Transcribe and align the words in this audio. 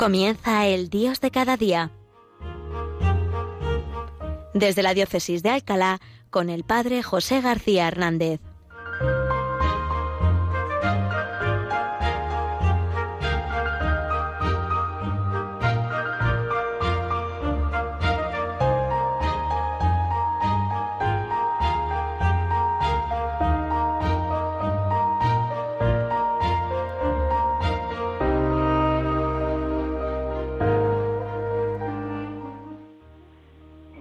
Comienza 0.00 0.66
el 0.66 0.88
Dios 0.88 1.20
de 1.20 1.30
cada 1.30 1.58
día. 1.58 1.90
Desde 4.54 4.82
la 4.82 4.94
Diócesis 4.94 5.42
de 5.42 5.50
Alcalá, 5.50 6.00
con 6.30 6.48
el 6.48 6.64
Padre 6.64 7.02
José 7.02 7.42
García 7.42 7.86
Hernández. 7.86 8.40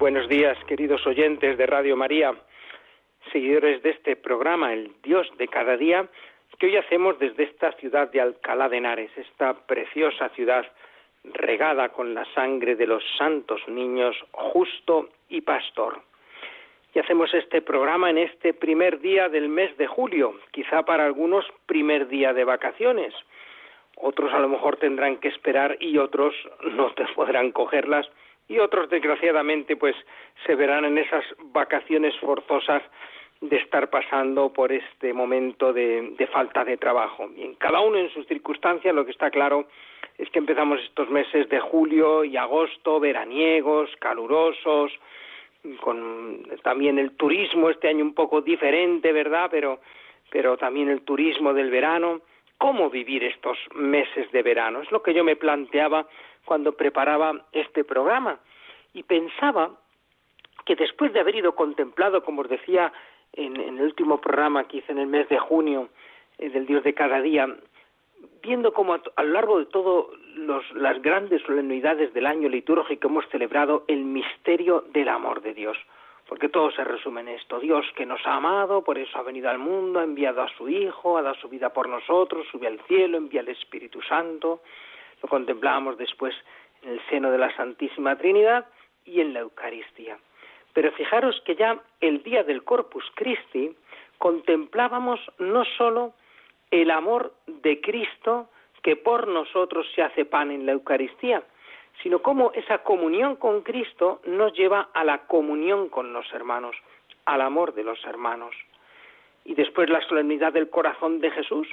Días, 0.10 0.58
queridos 0.66 1.06
oyentes 1.06 1.56
de 1.56 1.68
Radio 1.68 1.96
María, 1.96 2.34
seguidores 3.32 3.84
de 3.84 3.92
este 3.92 4.16
programa, 4.16 4.74
El 4.74 4.92
Dios 5.04 5.30
de 5.38 5.48
cada 5.48 5.78
día, 5.78 6.08
que 6.58 6.66
hoy 6.66 6.78
hacemos 6.78 7.20
desde 7.20 7.44
esta 7.44 7.74
ciudad 7.74 8.10
de 8.12 8.20
Alcalá 8.20 8.70
de 8.70 8.78
Henares, 8.78 9.12
esta 9.16 9.54
preciosa 9.54 10.30
ciudad 10.30 10.66
regada 11.24 11.90
con 11.90 12.16
la 12.16 12.26
sangre 12.34 12.76
de 12.76 12.88
los 12.88 13.04
santos 13.20 13.62
niños, 13.68 14.16
justo 14.32 15.10
y 15.30 15.42
pastor. 15.42 16.02
Y 16.96 17.00
hacemos 17.00 17.32
este 17.36 17.62
programa 17.62 18.10
en 18.10 18.18
este 18.18 18.56
primer 18.56 19.00
día 19.02 19.30
del 19.30 19.48
mes 19.48 19.78
de 19.78 19.86
julio, 19.86 20.40
quizá 20.50 20.82
para 20.82 21.06
algunos 21.06 21.46
primer 21.68 22.08
día 22.08 22.34
de 22.34 22.46
vacaciones. 22.46 23.14
Otros 23.96 24.34
a 24.34 24.40
lo 24.40 24.50
mejor 24.50 24.78
tendrán 24.78 25.18
que 25.18 25.28
esperar 25.28 25.78
y 25.80 26.00
otros 26.00 26.34
no 26.64 26.92
te 26.94 27.06
podrán 27.14 27.52
cogerlas 27.52 28.10
y 28.50 28.60
otros 28.60 28.90
desgraciadamente 28.90 29.78
pues 29.78 29.96
se 30.46 30.56
verán 30.56 30.84
en 30.84 30.98
esas 30.98 31.24
vacaciones 31.54 32.18
forzosas 32.20 32.84
de 33.42 33.56
estar 33.56 33.90
pasando 33.90 34.52
por 34.52 34.74
este 34.74 35.14
momento 35.14 35.72
de, 35.72 36.28
falta 36.34 36.66
de 36.66 36.76
trabajo. 36.76 37.30
Bien, 37.30 37.56
cada 37.56 37.80
uno 37.80 37.98
en 37.98 38.10
sus 38.10 38.28
circunstancias, 38.28 38.94
lo 38.94 39.06
que 39.06 39.12
está 39.12 39.30
claro 39.30 39.68
es 40.18 40.30
que 40.32 40.40
empezamos 40.40 40.82
estos 40.82 41.10
meses 41.10 41.48
de 41.48 41.60
julio 41.60 42.26
y 42.26 42.36
agosto, 42.36 43.00
veraniegos, 43.00 43.90
calurosos, 44.00 44.92
con 45.80 46.44
también 46.64 47.00
el 47.00 47.12
turismo 47.12 47.70
este 47.70 47.88
año 47.88 48.04
un 48.04 48.14
poco 48.14 48.42
diferente, 48.42 49.14
¿verdad? 49.14 49.48
Pero, 49.52 49.80
pero 50.30 50.58
también 50.58 50.90
el 50.90 51.02
turismo 51.04 51.54
del 51.54 51.70
verano. 51.70 52.22
¿Cómo 52.58 52.90
vivir 52.90 53.24
estos 53.24 53.58
meses 53.74 54.30
de 54.34 54.44
verano? 54.44 54.82
Es 54.82 54.92
lo 54.92 55.02
que 55.02 55.14
yo 55.14 55.24
me 55.24 55.38
planteaba 55.38 56.06
cuando 56.50 56.72
preparaba 56.72 57.46
este 57.52 57.84
programa. 57.84 58.40
Y 58.96 59.04
pensaba 59.04 59.70
que 60.66 60.76
después 60.76 61.14
de 61.14 61.20
haber 61.20 61.36
ido 61.36 61.54
contemplado, 61.54 62.24
como 62.24 62.42
os 62.42 62.50
decía 62.50 62.92
en, 63.34 63.56
el 63.56 63.80
último 63.80 64.20
programa 64.20 64.68
que 64.68 64.78
hice 64.78 64.92
en 64.92 64.98
el 64.98 65.06
mes 65.06 65.30
de 65.30 65.38
junio 65.38 65.90
eh, 66.40 66.50
del 66.50 66.66
Dios 66.66 66.84
de 66.84 66.96
cada 66.96 67.22
día, 67.22 67.46
viendo 68.42 68.74
cómo 68.74 68.96
a, 68.96 69.24
lo 69.24 69.32
largo 69.32 69.60
de 69.60 69.68
todas 69.68 70.08
las 70.74 71.00
grandes 71.04 71.44
solemnidades 71.44 72.16
del 72.16 72.26
año 72.26 72.50
litúrgico 72.50 73.10
hemos 73.10 73.28
celebrado 73.30 73.84
el 73.88 74.04
misterio 74.06 74.86
del 74.92 75.10
amor 75.10 75.44
de 75.44 75.54
Dios, 75.54 75.78
porque 76.28 76.50
todo 76.50 76.72
se 76.72 76.84
resume 76.84 77.22
en 77.22 77.28
esto, 77.28 77.60
Dios 77.60 77.86
que 77.96 78.08
nos 78.08 78.26
ha 78.26 78.38
amado, 78.38 78.84
por 78.84 78.98
eso 78.98 79.20
ha 79.20 79.22
venido 79.22 79.52
al 79.52 79.60
mundo, 79.60 80.00
ha 80.00 80.04
enviado 80.04 80.42
a 80.42 80.50
su 80.58 80.68
Hijo, 80.68 81.16
ha 81.16 81.22
dado 81.22 81.36
su 81.36 81.48
vida 81.48 81.70
por 81.70 81.88
nosotros, 81.88 82.48
sube 82.52 82.66
al 82.66 82.80
cielo, 82.88 83.18
envía 83.18 83.42
al 83.42 83.50
Espíritu 83.50 84.02
Santo, 84.02 84.62
lo 85.22 85.30
contemplábamos 85.30 85.98
después 85.98 86.36
en 86.82 86.92
el 86.92 87.02
seno 87.10 87.32
de 87.32 87.38
la 87.38 87.56
Santísima 87.56 88.16
Trinidad 88.18 88.66
y 89.06 89.22
en 89.22 89.34
la 89.34 89.40
Eucaristía. 89.40 90.18
Pero 90.74 90.92
fijaros 90.92 91.42
que 91.46 91.56
ya 91.56 91.80
el 92.00 92.24
día 92.24 92.44
del 92.44 92.64
Corpus 92.64 93.04
Christi 93.16 93.76
contemplábamos 94.18 95.20
no 95.40 95.66
sólo 95.78 96.14
el 96.72 96.92
amor 96.92 97.34
de 97.48 97.82
Cristo 97.82 98.50
que 98.84 98.96
por 98.96 99.28
nosotros 99.28 99.88
se 99.96 100.02
hace 100.02 100.26
pan 100.26 100.52
en 100.52 100.66
la 100.66 100.74
Eucaristía, 100.74 101.44
sino 102.02 102.22
cómo 102.22 102.52
esa 102.54 102.80
comunión 102.80 103.36
con 103.36 103.62
Cristo 103.62 104.22
nos 104.26 104.54
lleva 104.54 104.90
a 104.94 105.04
la 105.04 105.26
comunión 105.26 105.90
con 105.90 106.14
los 106.14 106.32
hermanos, 106.34 106.76
al 107.26 107.42
amor 107.42 107.74
de 107.74 107.84
los 107.84 108.04
hermanos. 108.06 108.56
Y 109.44 109.56
después 109.56 109.90
la 109.90 110.02
solemnidad 110.08 110.54
del 110.54 110.70
corazón 110.70 111.20
de 111.20 111.32
Jesús, 111.32 111.68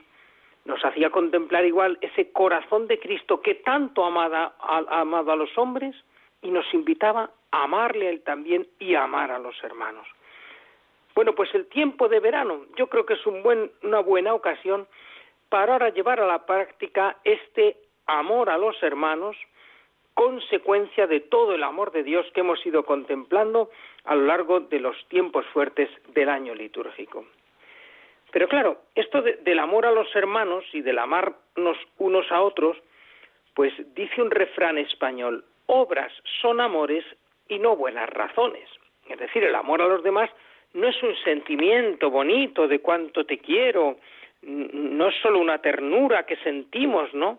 nos 0.67 0.85
hacía 0.85 1.11
contemplar 1.11 1.65
igual 1.65 1.99
ese 2.01 2.33
corazón 2.33 2.87
de 2.89 2.99
Cristo 2.99 3.41
que 3.41 3.55
tanto 3.55 4.05
ha 4.05 4.11
amado 5.01 5.33
a 5.33 5.37
los 5.37 5.57
hombres 5.57 5.95
y 6.43 6.51
nos 6.51 6.73
invitaba 6.75 7.31
a 7.51 7.65
amarle 7.65 8.09
a 8.09 8.11
él 8.11 8.23
también 8.23 8.67
y 8.79 8.95
a 8.95 9.05
amar 9.05 9.31
a 9.31 9.39
los 9.39 9.63
hermanos. 9.63 10.07
Bueno, 11.15 11.35
pues 11.35 11.55
el 11.55 11.67
tiempo 11.69 12.09
de 12.09 12.21
verano 12.21 12.67
yo 12.77 12.89
creo 12.89 13.07
que 13.07 13.15
es 13.15 13.27
una 13.27 14.01
buena 14.01 14.35
ocasión 14.35 14.87
para 15.49 15.73
ahora 15.75 15.89
llevar 15.91 16.21
a 16.21 16.27
la 16.27 16.45
práctica 16.45 17.17
este 17.25 17.79
amor 18.07 18.51
a 18.51 18.59
los 18.59 18.81
hermanos, 18.83 19.37
consecuencia 20.15 21.07
de 21.07 21.21
todo 21.21 21.55
el 21.55 21.63
amor 21.63 21.93
de 21.93 22.03
Dios 22.03 22.27
que 22.35 22.41
hemos 22.41 22.65
ido 22.67 22.85
contemplando 22.85 23.71
a 24.05 24.15
lo 24.15 24.27
largo 24.27 24.61
de 24.61 24.81
los 24.81 24.97
tiempos 25.09 25.47
fuertes 25.53 25.89
del 26.15 26.29
año 26.29 26.55
litúrgico. 26.55 27.25
Pero 28.33 28.49
claro, 28.49 28.83
esto 28.95 29.23
del 29.23 29.59
amor 29.59 29.87
a 29.87 29.93
los 29.93 30.15
hermanos 30.15 30.65
y 30.73 30.81
del 30.83 30.99
amarnos 30.99 31.79
unos 31.99 32.31
a 32.31 32.43
otros, 32.43 32.77
pues 33.55 33.73
dice 33.95 34.21
un 34.21 34.31
refrán 34.31 34.79
español, 34.79 35.45
obras 35.67 36.13
son 36.41 36.61
amores 36.61 37.05
y 37.49 37.59
no 37.59 37.77
buenas 37.77 38.09
razones. 38.11 38.69
Es 39.09 39.19
decir, 39.19 39.45
el 39.45 39.55
amor 39.55 39.81
a 39.81 39.89
los 39.89 40.03
demás 40.03 40.31
no 40.75 40.89
es 40.89 41.03
un 41.03 41.15
sentimiento 41.25 42.11
bonito 42.11 42.69
de 42.69 42.81
cuánto 42.81 43.25
te 43.25 43.39
quiero, 43.39 43.99
no 44.43 45.09
es 45.09 45.15
solo 45.23 45.39
una 45.39 45.59
ternura 45.59 46.27
que 46.27 46.37
sentimos, 46.37 47.13
¿no? 47.15 47.39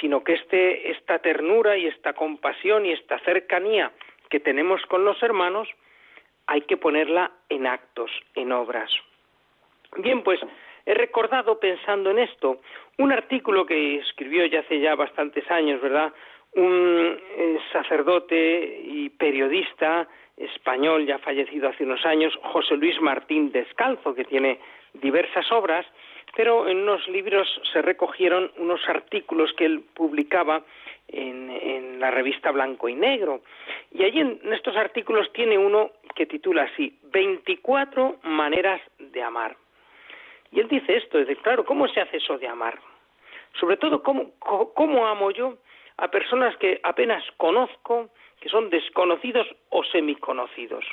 Sino 0.00 0.24
que 0.24 0.34
este, 0.34 0.90
esta 0.90 1.18
ternura 1.20 1.76
y 1.76 1.86
esta 1.86 2.12
compasión 2.14 2.84
y 2.84 2.92
esta 2.92 3.18
cercanía 3.20 3.92
que 4.28 4.40
tenemos 4.40 4.84
con 4.86 5.04
los 5.04 5.22
hermanos 5.22 5.68
hay 6.46 6.62
que 6.62 6.76
ponerla 6.76 7.30
en 7.48 7.66
actos, 7.66 8.10
en 8.34 8.52
obras. 8.52 8.90
Bien, 9.98 10.22
pues 10.22 10.40
he 10.84 10.94
recordado 10.94 11.58
pensando 11.58 12.10
en 12.10 12.18
esto 12.18 12.60
un 12.98 13.12
artículo 13.12 13.66
que 13.66 13.96
escribió 13.96 14.46
ya 14.46 14.60
hace 14.60 14.80
ya 14.80 14.94
bastantes 14.94 15.50
años, 15.50 15.80
¿verdad? 15.80 16.12
Un 16.54 17.18
eh, 17.36 17.58
sacerdote 17.72 18.82
y 18.84 19.10
periodista 19.10 20.08
español 20.36 21.06
ya 21.06 21.18
fallecido 21.18 21.68
hace 21.68 21.84
unos 21.84 22.04
años, 22.04 22.38
José 22.42 22.76
Luis 22.76 23.00
Martín 23.00 23.52
Descalzo, 23.52 24.14
que 24.14 24.24
tiene 24.24 24.58
diversas 24.94 25.50
obras, 25.50 25.86
pero 26.34 26.68
en 26.68 26.78
unos 26.78 27.06
libros 27.08 27.48
se 27.72 27.80
recogieron 27.80 28.50
unos 28.58 28.86
artículos 28.88 29.52
que 29.54 29.64
él 29.64 29.82
publicaba 29.94 30.62
en, 31.08 31.50
en, 31.50 32.00
la 32.00 32.10
revista 32.10 32.50
Blanco 32.50 32.88
y 32.88 32.94
Negro. 32.94 33.40
Y 33.92 34.04
allí 34.04 34.20
en 34.20 34.40
estos 34.52 34.76
artículos 34.76 35.32
tiene 35.32 35.56
uno 35.56 35.92
que 36.14 36.26
titula 36.26 36.64
así, 36.64 36.98
24 37.12 38.16
maneras 38.24 38.80
de 38.98 39.22
amar. 39.22 39.56
Y 40.52 40.60
él 40.60 40.68
dice 40.68 40.96
esto, 40.96 41.18
dice, 41.18 41.36
claro, 41.36 41.64
¿cómo 41.64 41.88
se 41.88 42.00
hace 42.00 42.18
eso 42.18 42.38
de 42.38 42.48
amar? 42.48 42.78
Sobre 43.58 43.76
todo, 43.76 44.02
¿cómo, 44.02 44.32
cómo 44.38 45.06
amo 45.06 45.30
yo 45.30 45.58
a 45.96 46.08
personas 46.08 46.56
que 46.58 46.80
apenas 46.82 47.24
conozco, 47.36 48.10
que 48.40 48.48
son 48.48 48.70
desconocidos 48.70 49.46
o 49.70 49.82
semiconocidos? 49.84 50.84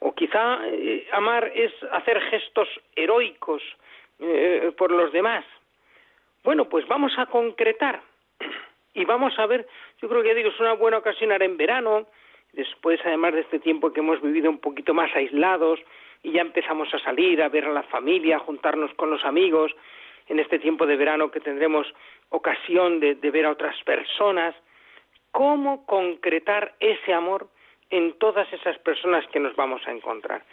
O 0.00 0.14
quizá 0.14 0.58
eh, 0.66 1.06
amar 1.12 1.50
es 1.54 1.72
hacer 1.92 2.20
gestos 2.22 2.68
heroicos 2.96 3.62
eh, 4.18 4.72
por 4.76 4.90
los 4.90 5.12
demás. 5.12 5.44
Bueno, 6.42 6.68
pues 6.68 6.86
vamos 6.88 7.12
a 7.18 7.26
concretar 7.26 8.02
y 8.94 9.04
vamos 9.04 9.38
a 9.38 9.46
ver, 9.46 9.66
yo 10.00 10.08
creo 10.08 10.22
que 10.22 10.34
digo, 10.34 10.50
es 10.50 10.60
una 10.60 10.72
buena 10.72 10.98
ocasión 10.98 11.30
ahora 11.30 11.44
en 11.44 11.56
verano, 11.56 12.06
después 12.52 13.00
además 13.04 13.34
de 13.34 13.40
este 13.40 13.60
tiempo 13.60 13.92
que 13.92 14.00
hemos 14.00 14.20
vivido 14.20 14.50
un 14.50 14.58
poquito 14.58 14.92
más 14.92 15.14
aislados, 15.14 15.80
y 16.22 16.32
ya 16.32 16.40
empezamos 16.40 16.92
a 16.94 16.98
salir, 17.00 17.42
a 17.42 17.48
ver 17.48 17.66
a 17.66 17.72
la 17.72 17.82
familia, 17.84 18.36
a 18.36 18.40
juntarnos 18.40 18.92
con 18.94 19.10
los 19.10 19.24
amigos, 19.24 19.72
en 20.28 20.38
este 20.38 20.58
tiempo 20.58 20.86
de 20.86 20.96
verano 20.96 21.30
que 21.30 21.40
tendremos 21.40 21.86
ocasión 22.30 23.00
de, 23.00 23.14
ver 23.14 23.46
a 23.46 23.50
otras 23.50 23.76
personas, 23.84 24.54
cómo 25.30 25.84
concretar 25.86 26.74
ese 26.80 27.12
amor 27.12 27.48
en 27.90 28.14
todas 28.18 28.50
esas 28.52 28.78
personas 28.78 29.26
que 29.28 29.40
nos 29.40 29.54
vamos 29.56 29.82
a 29.86 29.92
encontrar. 29.92 30.44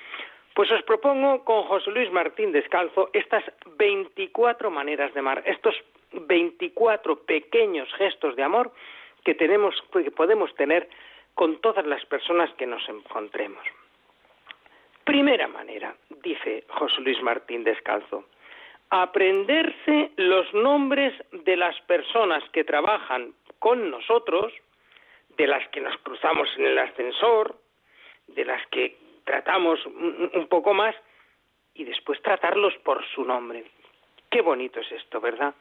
Pues 0.53 0.71
os 0.71 0.81
propongo 0.83 1.45
con 1.45 1.63
José 1.63 1.91
Luis 1.91 2.11
Martín 2.11 2.51
Descalzo 2.51 3.09
estas 3.13 3.43
24 3.77 4.69
maneras 4.71 5.13
de 5.13 5.19
amar, 5.19 5.43
estos 5.45 5.75
24 6.11 7.23
pequeños 7.23 7.87
gestos 7.93 8.35
de 8.35 8.43
amor 8.43 8.73
que 9.23 9.35
tenemos 9.35 9.75
que 9.93 10.11
podemos 10.11 10.53
tener 10.55 10.89
con 11.35 11.61
todas 11.61 11.85
las 11.85 12.03
personas 12.05 12.51
que 12.55 12.65
nos 12.65 12.87
encontremos. 12.89 13.63
Primera 15.09 15.47
manera, 15.47 15.95
dice 16.21 16.65
José 16.69 17.01
Luis 17.01 17.19
Martín 17.23 17.63
Descalzo, 17.63 18.25
aprenderse 18.91 20.11
los 20.17 20.53
nombres 20.53 21.15
de 21.31 21.57
las 21.57 21.81
personas 21.87 22.43
que 22.51 22.63
trabajan 22.63 23.33
con 23.57 23.89
nosotros, 23.89 24.53
de 25.35 25.47
las 25.47 25.67
que 25.69 25.81
nos 25.81 25.97
cruzamos 26.03 26.47
en 26.57 26.67
el 26.67 26.77
ascensor, 26.77 27.55
de 28.27 28.45
las 28.45 28.63
que 28.67 28.97
tratamos 29.23 29.83
un 29.87 30.45
poco 30.47 30.75
más, 30.75 30.95
y 31.73 31.85
después 31.85 32.21
tratarlos 32.21 32.75
por 32.83 33.03
su 33.07 33.25
nombre. 33.25 33.65
Qué 34.29 34.41
bonito 34.41 34.79
es 34.79 34.91
esto, 34.91 35.19
¿verdad? 35.19 35.55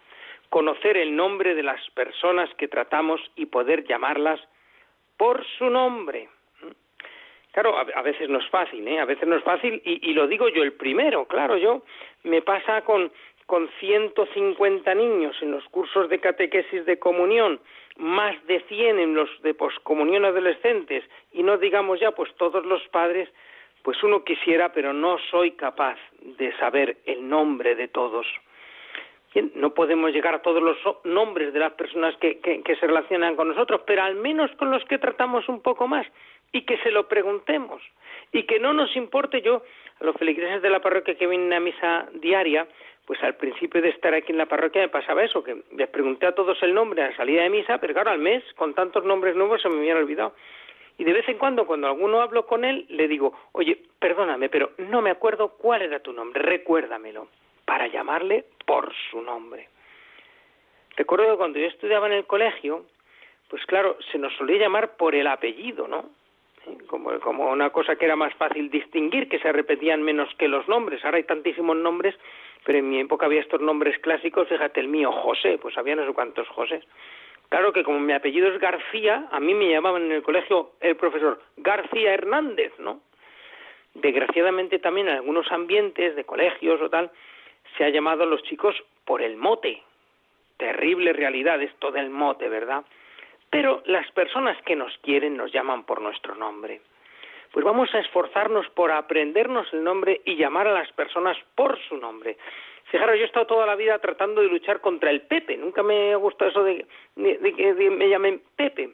Conocer 0.50 0.98
el 0.98 1.16
nombre 1.16 1.54
de 1.54 1.62
las 1.62 1.80
personas 1.92 2.50
que 2.56 2.68
tratamos 2.68 3.18
y 3.34 3.46
poder 3.46 3.86
llamarlas 3.86 4.40
por 5.16 5.42
su 5.56 5.70
nombre. 5.70 6.28
Claro, 7.52 7.76
a, 7.78 8.02
veces 8.02 8.28
no 8.28 8.38
es 8.38 8.48
fácil, 8.50 8.86
¿eh? 8.86 9.00
A 9.00 9.04
veces 9.04 9.26
no 9.26 9.36
es 9.36 9.42
fácil 9.42 9.80
y, 9.84 10.12
lo 10.12 10.26
digo 10.26 10.48
yo 10.48 10.62
el 10.62 10.74
primero, 10.74 11.24
claro, 11.26 11.56
yo 11.56 11.82
me 12.22 12.42
pasa 12.42 12.82
con, 12.82 13.10
con 13.46 13.68
150 13.80 14.94
niños 14.94 15.36
en 15.40 15.52
los 15.52 15.64
cursos 15.68 16.08
de 16.10 16.20
catequesis 16.20 16.84
de 16.84 16.98
comunión, 16.98 17.58
más 17.96 18.36
de 18.46 18.60
100 18.60 18.98
en 18.98 19.14
los 19.14 19.30
de 19.42 19.54
poscomunión 19.54 20.24
adolescentes 20.24 21.04
y 21.32 21.42
no 21.42 21.56
digamos 21.56 21.98
ya 21.98 22.12
pues 22.12 22.32
todos 22.36 22.64
los 22.66 22.86
padres, 22.88 23.28
pues 23.82 24.02
uno 24.02 24.24
quisiera, 24.24 24.72
pero 24.72 24.92
no 24.92 25.16
soy 25.30 25.52
capaz 25.52 25.96
de 26.20 26.54
saber 26.58 26.98
el 27.06 27.28
nombre 27.28 27.74
de 27.74 27.88
todos. 27.88 28.26
No 29.54 29.72
podemos 29.72 30.12
llegar 30.12 30.34
a 30.34 30.42
todos 30.42 30.62
los 30.62 30.76
nombres 31.04 31.52
de 31.52 31.60
las 31.60 31.72
personas 31.72 32.16
que, 32.16 32.38
que, 32.40 32.76
se 32.76 32.86
relacionan 32.86 33.36
con 33.36 33.48
nosotros, 33.48 33.82
pero 33.86 34.02
al 34.02 34.16
menos 34.16 34.50
con 34.52 34.70
los 34.70 34.84
que 34.86 34.98
tratamos 34.98 35.48
un 35.48 35.60
poco 35.62 35.86
más 35.86 36.06
y 36.52 36.62
que 36.62 36.78
se 36.78 36.90
lo 36.90 37.08
preguntemos. 37.08 37.82
Y 38.32 38.44
que 38.44 38.58
no 38.58 38.72
nos 38.72 38.94
importe 38.96 39.42
yo 39.42 39.62
a 40.00 40.04
los 40.04 40.16
feligreses 40.16 40.62
de 40.62 40.70
la 40.70 40.80
parroquia 40.80 41.16
que 41.16 41.26
vienen 41.26 41.52
a 41.52 41.60
misa 41.60 42.08
diaria 42.14 42.66
pues 43.08 43.22
al 43.22 43.36
principio 43.36 43.80
de 43.80 43.88
estar 43.88 44.12
aquí 44.12 44.32
en 44.32 44.38
la 44.38 44.44
parroquia 44.44 44.82
me 44.82 44.90
pasaba 44.90 45.24
eso 45.24 45.42
que 45.42 45.62
les 45.74 45.88
pregunté 45.88 46.26
a 46.26 46.34
todos 46.34 46.62
el 46.62 46.74
nombre 46.74 47.02
a 47.02 47.08
la 47.08 47.16
salida 47.16 47.42
de 47.42 47.48
misa 47.48 47.78
pero 47.78 47.94
claro 47.94 48.10
al 48.10 48.18
mes 48.18 48.44
con 48.54 48.74
tantos 48.74 49.02
nombres 49.02 49.34
nuevos 49.34 49.62
se 49.62 49.68
me 49.70 49.78
habían 49.78 49.96
olvidado. 49.96 50.34
Y 50.98 51.04
de 51.04 51.14
vez 51.14 51.26
en 51.26 51.38
cuando 51.38 51.66
cuando 51.66 51.86
alguno 51.86 52.20
hablo 52.20 52.44
con 52.44 52.66
él 52.66 52.84
le 52.90 53.08
digo 53.08 53.32
oye 53.52 53.78
perdóname 53.98 54.50
pero 54.50 54.72
no 54.76 55.00
me 55.00 55.08
acuerdo 55.08 55.56
cuál 55.56 55.80
era 55.80 56.00
tu 56.00 56.12
nombre 56.12 56.42
recuérdamelo 56.42 57.28
para 57.64 57.86
llamarle 57.86 58.44
por 58.66 58.92
su 59.10 59.22
nombre. 59.22 59.68
Recuerdo 60.94 61.30
que 61.30 61.38
cuando 61.38 61.58
yo 61.58 61.66
estudiaba 61.66 62.08
en 62.08 62.12
el 62.12 62.26
colegio 62.26 62.84
pues 63.48 63.64
claro 63.64 63.96
se 64.12 64.18
nos 64.18 64.34
solía 64.34 64.58
llamar 64.58 64.98
por 64.98 65.14
el 65.14 65.28
apellido 65.28 65.88
no 65.88 66.10
como, 66.86 67.18
como 67.20 67.50
una 67.50 67.70
cosa 67.70 67.96
que 67.96 68.04
era 68.04 68.16
más 68.16 68.34
fácil 68.34 68.70
distinguir, 68.70 69.28
que 69.28 69.38
se 69.38 69.52
repetían 69.52 70.02
menos 70.02 70.28
que 70.36 70.48
los 70.48 70.68
nombres. 70.68 71.04
Ahora 71.04 71.18
hay 71.18 71.24
tantísimos 71.24 71.76
nombres, 71.76 72.14
pero 72.64 72.78
en 72.78 72.90
mi 72.90 73.00
época 73.00 73.26
había 73.26 73.40
estos 73.40 73.60
nombres 73.60 73.98
clásicos, 74.00 74.48
fíjate, 74.48 74.80
el 74.80 74.88
mío, 74.88 75.12
José, 75.12 75.58
pues 75.58 75.76
había 75.78 75.96
no 75.96 76.06
sé 76.06 76.12
cuántos 76.12 76.48
José. 76.48 76.82
Claro 77.48 77.72
que 77.72 77.82
como 77.82 77.98
mi 77.98 78.12
apellido 78.12 78.48
es 78.48 78.60
García, 78.60 79.26
a 79.30 79.40
mí 79.40 79.54
me 79.54 79.70
llamaban 79.70 80.02
en 80.02 80.12
el 80.12 80.22
colegio 80.22 80.72
el 80.80 80.96
profesor 80.96 81.40
García 81.56 82.12
Hernández, 82.12 82.72
¿no? 82.78 83.00
Desgraciadamente 83.94 84.78
también 84.78 85.08
en 85.08 85.14
algunos 85.14 85.50
ambientes 85.50 86.14
de 86.14 86.24
colegios 86.24 86.80
o 86.82 86.90
tal, 86.90 87.10
se 87.76 87.84
ha 87.84 87.88
llamado 87.88 88.24
a 88.24 88.26
los 88.26 88.42
chicos 88.42 88.76
por 89.04 89.22
el 89.22 89.36
mote. 89.36 89.82
Terrible 90.58 91.12
realidad 91.12 91.62
esto 91.62 91.90
del 91.90 92.10
mote, 92.10 92.48
¿verdad? 92.48 92.84
Pero 93.50 93.82
las 93.86 94.10
personas 94.12 94.60
que 94.62 94.76
nos 94.76 94.96
quieren 94.98 95.36
nos 95.36 95.52
llaman 95.52 95.84
por 95.84 96.00
nuestro 96.00 96.34
nombre. 96.34 96.80
Pues 97.52 97.64
vamos 97.64 97.92
a 97.94 98.00
esforzarnos 98.00 98.68
por 98.70 98.92
aprendernos 98.92 99.72
el 99.72 99.82
nombre 99.82 100.20
y 100.24 100.36
llamar 100.36 100.68
a 100.68 100.72
las 100.72 100.92
personas 100.92 101.36
por 101.54 101.78
su 101.88 101.96
nombre. 101.96 102.36
Fijaros, 102.90 103.16
yo 103.16 103.22
he 103.22 103.26
estado 103.26 103.46
toda 103.46 103.66
la 103.66 103.74
vida 103.74 103.98
tratando 103.98 104.42
de 104.42 104.48
luchar 104.48 104.80
contra 104.80 105.10
el 105.10 105.22
Pepe. 105.22 105.56
Nunca 105.56 105.82
me 105.82 106.12
ha 106.12 106.16
gustado 106.16 106.50
eso 106.50 106.64
de, 106.64 106.86
que 107.16 107.90
me 107.90 108.08
llamen 108.08 108.42
Pepe. 108.54 108.90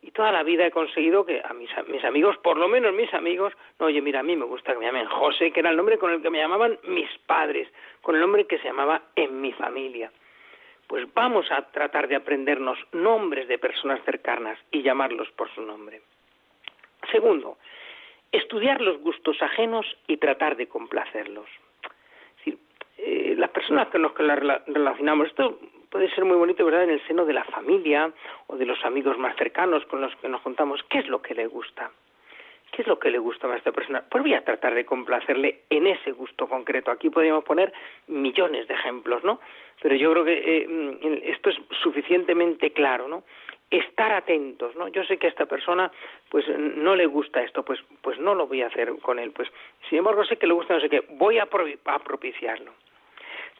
Y 0.00 0.12
toda 0.12 0.30
la 0.30 0.44
vida 0.44 0.64
he 0.64 0.70
conseguido 0.70 1.26
que 1.26 1.42
a 1.44 1.52
mis, 1.54 1.70
mis, 1.88 2.04
amigos, 2.04 2.36
por 2.38 2.56
lo 2.56 2.68
menos 2.68 2.94
mis 2.94 3.12
amigos, 3.14 3.52
no, 3.80 3.86
oye, 3.86 4.00
mira, 4.00 4.20
a 4.20 4.22
mí 4.22 4.36
me 4.36 4.44
gusta 4.44 4.72
que 4.72 4.78
me 4.78 4.86
llamen 4.86 5.06
José, 5.06 5.50
que 5.50 5.58
era 5.58 5.70
el 5.70 5.76
nombre 5.76 5.98
con 5.98 6.12
el 6.12 6.22
que 6.22 6.30
me 6.30 6.38
llamaban 6.38 6.78
mis 6.84 7.10
padres, 7.26 7.68
con 8.00 8.14
el 8.14 8.20
nombre 8.20 8.46
que 8.46 8.58
se 8.58 8.68
llamaba 8.68 9.02
en 9.16 9.40
mi 9.40 9.52
familia 9.52 10.12
pues 10.88 11.06
vamos 11.14 11.46
a 11.52 11.62
tratar 11.70 12.08
de 12.08 12.16
aprendernos 12.16 12.78
nombres 12.92 13.46
de 13.46 13.58
personas 13.58 14.00
cercanas 14.04 14.58
y 14.72 14.82
llamarlos 14.82 15.30
por 15.32 15.54
su 15.54 15.60
nombre. 15.60 16.00
Segundo, 17.12 17.58
estudiar 18.32 18.80
los 18.80 18.98
gustos 19.00 19.40
ajenos 19.42 19.86
y 20.06 20.16
tratar 20.16 20.56
de 20.56 20.66
complacerlos. 20.66 21.46
Es 21.84 22.36
decir, 22.38 22.58
eh, 22.96 23.34
las 23.36 23.50
personas 23.50 23.88
con 23.88 24.02
las 24.02 24.12
que 24.12 24.22
las 24.22 24.38
relacionamos, 24.66 25.28
esto 25.28 25.60
puede 25.90 26.10
ser 26.14 26.24
muy 26.24 26.36
bonito, 26.36 26.64
¿verdad?, 26.64 26.84
en 26.84 26.90
el 26.90 27.06
seno 27.06 27.26
de 27.26 27.34
la 27.34 27.44
familia 27.44 28.10
o 28.46 28.56
de 28.56 28.66
los 28.66 28.82
amigos 28.84 29.18
más 29.18 29.36
cercanos 29.36 29.84
con 29.86 30.00
los 30.00 30.14
que 30.16 30.28
nos 30.28 30.40
juntamos, 30.42 30.82
¿qué 30.88 30.98
es 30.98 31.08
lo 31.08 31.20
que 31.20 31.34
le 31.34 31.46
gusta? 31.46 31.90
¿Qué 32.78 32.82
es 32.82 32.88
lo 32.88 33.00
que 33.00 33.10
le 33.10 33.18
gusta 33.18 33.52
a 33.52 33.56
esta 33.56 33.72
persona? 33.72 34.04
Pues 34.08 34.22
voy 34.22 34.34
a 34.34 34.44
tratar 34.44 34.72
de 34.72 34.84
complacerle 34.84 35.62
en 35.68 35.88
ese 35.88 36.12
gusto 36.12 36.46
concreto. 36.46 36.92
Aquí 36.92 37.10
podríamos 37.10 37.42
poner 37.42 37.72
millones 38.06 38.68
de 38.68 38.74
ejemplos, 38.74 39.24
¿no? 39.24 39.40
Pero 39.82 39.96
yo 39.96 40.12
creo 40.12 40.24
que 40.24 40.34
eh, 40.46 40.68
mm, 40.68 41.24
esto 41.24 41.50
es 41.50 41.56
suficientemente 41.82 42.70
claro, 42.70 43.08
¿no? 43.08 43.24
Estar 43.68 44.12
atentos, 44.12 44.76
¿no? 44.76 44.86
Yo 44.86 45.02
sé 45.02 45.16
que 45.16 45.26
a 45.26 45.30
esta 45.30 45.46
persona, 45.46 45.90
pues, 46.30 46.46
no 46.56 46.94
le 46.94 47.06
gusta 47.06 47.42
esto, 47.42 47.64
pues, 47.64 47.80
pues 48.00 48.16
no 48.20 48.36
lo 48.36 48.46
voy 48.46 48.62
a 48.62 48.68
hacer 48.68 48.92
con 49.02 49.18
él. 49.18 49.32
Pues, 49.32 49.48
sin 49.88 49.98
embargo, 49.98 50.24
sé 50.24 50.36
que 50.36 50.46
le 50.46 50.52
gusta 50.52 50.74
no 50.74 50.80
sé 50.80 50.88
qué, 50.88 51.02
voy 51.14 51.40
a, 51.40 51.46
propiciarlo. 51.46 52.70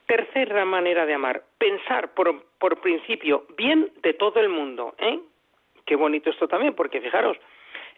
Tercera 0.06 0.64
manera 0.64 1.06
de 1.06 1.14
amar, 1.14 1.42
pensar 1.58 2.14
por, 2.14 2.40
por 2.60 2.80
principio 2.80 3.46
bien 3.56 3.90
de 4.00 4.14
todo 4.14 4.38
el 4.38 4.48
mundo, 4.48 4.94
¿eh? 4.98 5.18
Qué 5.84 5.96
bonito 5.96 6.30
esto 6.30 6.46
también, 6.46 6.74
porque 6.74 7.00
fijaros, 7.00 7.36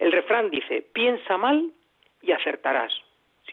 el 0.01 0.13
refrán 0.13 0.51
dice, 0.51 0.83
piensa 0.95 1.37
mal 1.37 1.71
y 2.23 2.33
acertarás. 2.33 2.93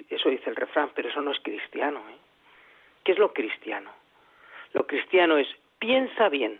eso 0.09 0.29
dice 0.29 0.49
el 0.49 0.55
refrán, 0.55 0.89
pero 0.95 1.09
eso 1.09 1.21
no 1.21 1.31
es 1.31 1.39
cristiano. 1.41 1.99
¿eh? 2.09 2.17
¿Qué 3.03 3.11
es 3.11 3.19
lo 3.19 3.33
cristiano? 3.33 3.91
Lo 4.73 4.87
cristiano 4.87 5.37
es, 5.37 5.47
piensa 5.77 6.29
bien, 6.29 6.59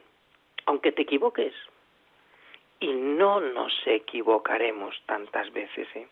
aunque 0.66 0.92
te 0.92 1.04
equivoques. 1.04 1.54
Y 2.82 2.92
no 2.92 3.40
nos 3.40 3.74
equivocaremos 3.86 5.02
tantas 5.06 5.52
veces. 5.54 5.88
¿eh? 5.96 6.08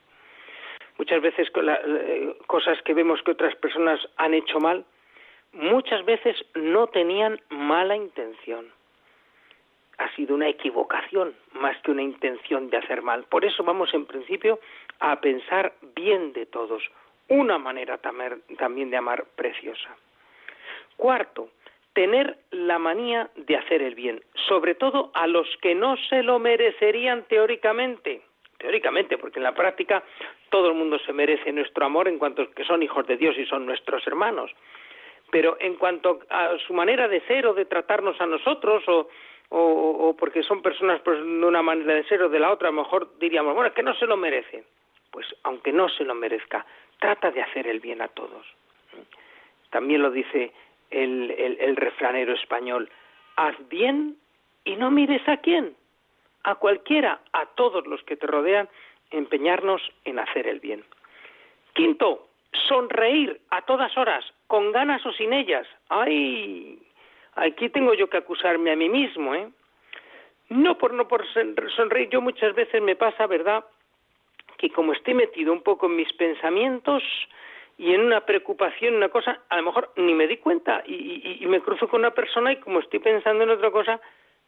Muchas 0.97 1.21
veces 1.21 1.49
eh, 1.53 2.37
cosas 2.47 2.81
que 2.83 2.93
vemos 2.93 3.21
que 3.23 3.31
otras 3.31 3.55
personas 3.57 3.99
han 4.15 4.33
hecho 4.33 4.61
mal, 4.61 4.85
muchas 5.51 6.03
veces 6.05 6.37
no 6.55 6.87
tenían 6.87 7.41
mala 7.49 7.97
intención 7.97 8.71
sido 10.15 10.35
una 10.35 10.49
equivocación 10.49 11.35
más 11.53 11.77
que 11.81 11.91
una 11.91 12.03
intención 12.03 12.69
de 12.69 12.77
hacer 12.77 13.01
mal. 13.01 13.23
Por 13.25 13.45
eso 13.45 13.63
vamos 13.63 13.93
en 13.93 14.05
principio 14.05 14.59
a 14.99 15.19
pensar 15.19 15.73
bien 15.95 16.33
de 16.33 16.45
todos, 16.45 16.83
una 17.27 17.57
manera 17.57 17.97
también 17.97 18.89
de 18.89 18.97
amar 18.97 19.25
preciosa. 19.35 19.95
Cuarto, 20.95 21.49
tener 21.93 22.37
la 22.51 22.77
manía 22.77 23.29
de 23.35 23.55
hacer 23.55 23.81
el 23.81 23.95
bien, 23.95 24.21
sobre 24.47 24.75
todo 24.75 25.11
a 25.13 25.27
los 25.27 25.47
que 25.61 25.73
no 25.73 25.95
se 26.09 26.23
lo 26.23 26.39
merecerían 26.39 27.23
teóricamente. 27.23 28.21
Teóricamente, 28.57 29.17
porque 29.17 29.39
en 29.39 29.43
la 29.43 29.53
práctica 29.53 30.03
todo 30.49 30.69
el 30.69 30.75
mundo 30.75 30.97
se 30.99 31.13
merece 31.13 31.51
nuestro 31.51 31.85
amor 31.85 32.07
en 32.07 32.17
cuanto 32.17 32.49
que 32.51 32.63
son 32.63 32.83
hijos 32.83 33.05
de 33.07 33.17
Dios 33.17 33.37
y 33.37 33.45
son 33.45 33.65
nuestros 33.65 34.05
hermanos. 34.07 34.51
Pero 35.31 35.57
en 35.59 35.75
cuanto 35.75 36.19
a 36.29 36.57
su 36.65 36.73
manera 36.73 37.07
de 37.07 37.21
ser 37.21 37.47
o 37.47 37.53
de 37.53 37.65
tratarnos 37.65 38.19
a 38.21 38.25
nosotros 38.25 38.83
o, 38.87 39.09
o, 39.49 40.15
porque 40.17 40.43
son 40.43 40.61
personas 40.61 41.01
pues, 41.01 41.17
de 41.19 41.45
una 41.45 41.61
manera 41.61 41.93
de 41.93 42.03
ser 42.05 42.21
o 42.23 42.29
de 42.29 42.39
la 42.39 42.51
otra, 42.51 42.69
a 42.69 42.71
lo 42.71 42.83
mejor 42.83 43.17
diríamos, 43.19 43.53
bueno, 43.53 43.69
es 43.69 43.73
que 43.73 43.83
no 43.83 43.93
se 43.95 44.05
lo 44.05 44.17
merece. 44.17 44.63
Pues 45.11 45.27
aunque 45.43 45.71
no 45.71 45.87
se 45.87 46.03
lo 46.03 46.13
merezca, 46.13 46.65
trata 46.99 47.31
de 47.31 47.41
hacer 47.41 47.67
el 47.67 47.79
bien 47.79 48.01
a 48.01 48.07
todos. 48.09 48.45
También 49.69 50.01
lo 50.01 50.11
dice 50.11 50.51
el, 50.89 51.31
el 51.31 51.75
refranero 51.75 52.33
español, 52.33 52.89
haz 53.35 53.55
bien 53.69 54.17
y 54.63 54.75
no 54.75 54.91
mires 54.91 55.27
a 55.27 55.37
quién, 55.37 55.75
a 56.43 56.55
cualquiera, 56.55 57.19
a 57.33 57.45
todos 57.45 57.85
los 57.87 58.03
que 58.03 58.17
te 58.17 58.27
rodean, 58.27 58.67
empeñarnos 59.11 59.81
en 60.03 60.19
hacer 60.19 60.47
el 60.47 60.59
bien. 60.59 60.83
Quinto, 61.73 62.27
sonreír 62.67 63.39
a 63.49 63.61
todas 63.63 63.97
horas, 63.97 64.25
con 64.47 64.71
ganas 64.71 65.05
o 65.05 65.11
sin 65.13 65.33
ellas. 65.33 65.67
¡Ay! 65.89 66.84
Aquí 67.35 67.69
tengo 67.69 67.93
yo 67.93 68.09
que 68.09 68.17
acusarme 68.17 68.71
a 68.71 68.75
mí 68.75 68.89
mismo, 68.89 69.35
¿eh? 69.35 69.49
No 70.49 70.77
por 70.77 70.93
no 70.93 71.07
por 71.07 71.25
sonreír, 71.75 72.09
yo 72.09 72.21
muchas 72.21 72.53
veces 72.55 72.81
me 72.81 72.95
pasa, 72.95 73.27
¿verdad? 73.27 73.65
Que 74.57 74.69
como 74.69 74.93
estoy 74.93 75.13
metido 75.13 75.51
un 75.51 75.61
poco 75.61 75.87
en 75.87 75.95
mis 75.95 76.11
pensamientos 76.13 77.03
y 77.77 77.93
en 77.93 78.01
una 78.01 78.21
preocupación, 78.21 78.95
una 78.95 79.09
cosa, 79.09 79.41
a 79.49 79.57
lo 79.57 79.63
mejor 79.63 79.91
ni 79.97 80.13
me 80.13 80.27
di 80.27 80.37
cuenta 80.37 80.83
y, 80.85 81.43
me 81.47 81.61
cruzo 81.61 81.87
con 81.89 82.01
una 82.01 82.11
persona 82.11 82.53
y 82.53 82.57
como 82.57 82.79
estoy 82.79 82.99
pensando 82.99 83.43
en 83.43 83.49
otra 83.49 83.71
cosa, 83.71 83.99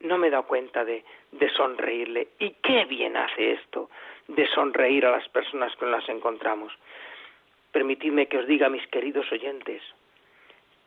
no 0.01 0.17
me 0.17 0.27
he 0.27 0.32
dado 0.32 0.48
cuenta 0.48 0.86
de, 0.86 1.03
de 1.32 1.50
sonreírle. 1.50 2.29
¿Y 2.39 2.51
qué 2.63 2.86
bien 2.86 3.17
hace 3.17 3.53
esto 3.53 3.89
de 4.27 4.48
sonreír 4.48 5.06
a 5.06 5.12
las 5.12 5.27
personas 5.29 5.75
con 5.75 5.91
las 5.91 6.08
encontramos? 6.08 6.72
Permitidme 7.72 8.27
que 8.27 8.38
os 8.38 8.48
diga, 8.48 8.70
mis 8.70 8.88
queridos 8.88 9.29
oyentes, 9.32 9.82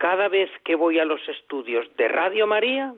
cada 0.01 0.29
vez 0.29 0.51
que 0.65 0.77
voy 0.77 0.99
a 0.99 1.05
los 1.05 1.21
estudios 1.29 1.87
de 1.99 2.09
Radio 2.09 2.47
María, 2.47 2.95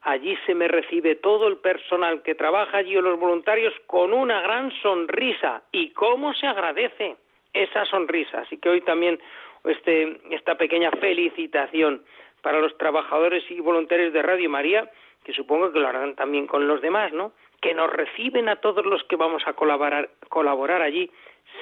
allí 0.00 0.38
se 0.46 0.54
me 0.54 0.68
recibe 0.68 1.16
todo 1.16 1.48
el 1.48 1.58
personal 1.58 2.22
que 2.22 2.34
trabaja 2.34 2.78
allí 2.78 2.96
o 2.96 3.02
los 3.02 3.20
voluntarios 3.20 3.74
con 3.86 4.14
una 4.14 4.40
gran 4.40 4.72
sonrisa. 4.80 5.64
¿Y 5.70 5.90
cómo 5.90 6.32
se 6.32 6.46
agradece 6.46 7.16
esa 7.52 7.84
sonrisa? 7.84 8.40
Así 8.40 8.56
que 8.56 8.70
hoy 8.70 8.80
también 8.80 9.20
este, 9.64 10.18
esta 10.30 10.54
pequeña 10.54 10.90
felicitación 10.92 12.02
para 12.40 12.58
los 12.58 12.74
trabajadores 12.78 13.44
y 13.50 13.60
voluntarios 13.60 14.14
de 14.14 14.22
Radio 14.22 14.48
María, 14.48 14.90
que 15.24 15.34
supongo 15.34 15.72
que 15.72 15.78
lo 15.78 15.88
harán 15.88 16.14
también 16.14 16.46
con 16.46 16.66
los 16.66 16.80
demás, 16.80 17.12
¿no? 17.12 17.32
Que 17.60 17.74
nos 17.74 17.92
reciben 17.92 18.48
a 18.48 18.56
todos 18.56 18.86
los 18.86 19.04
que 19.04 19.16
vamos 19.16 19.42
a 19.44 19.52
colaborar, 19.52 20.08
colaborar 20.30 20.80
allí 20.80 21.10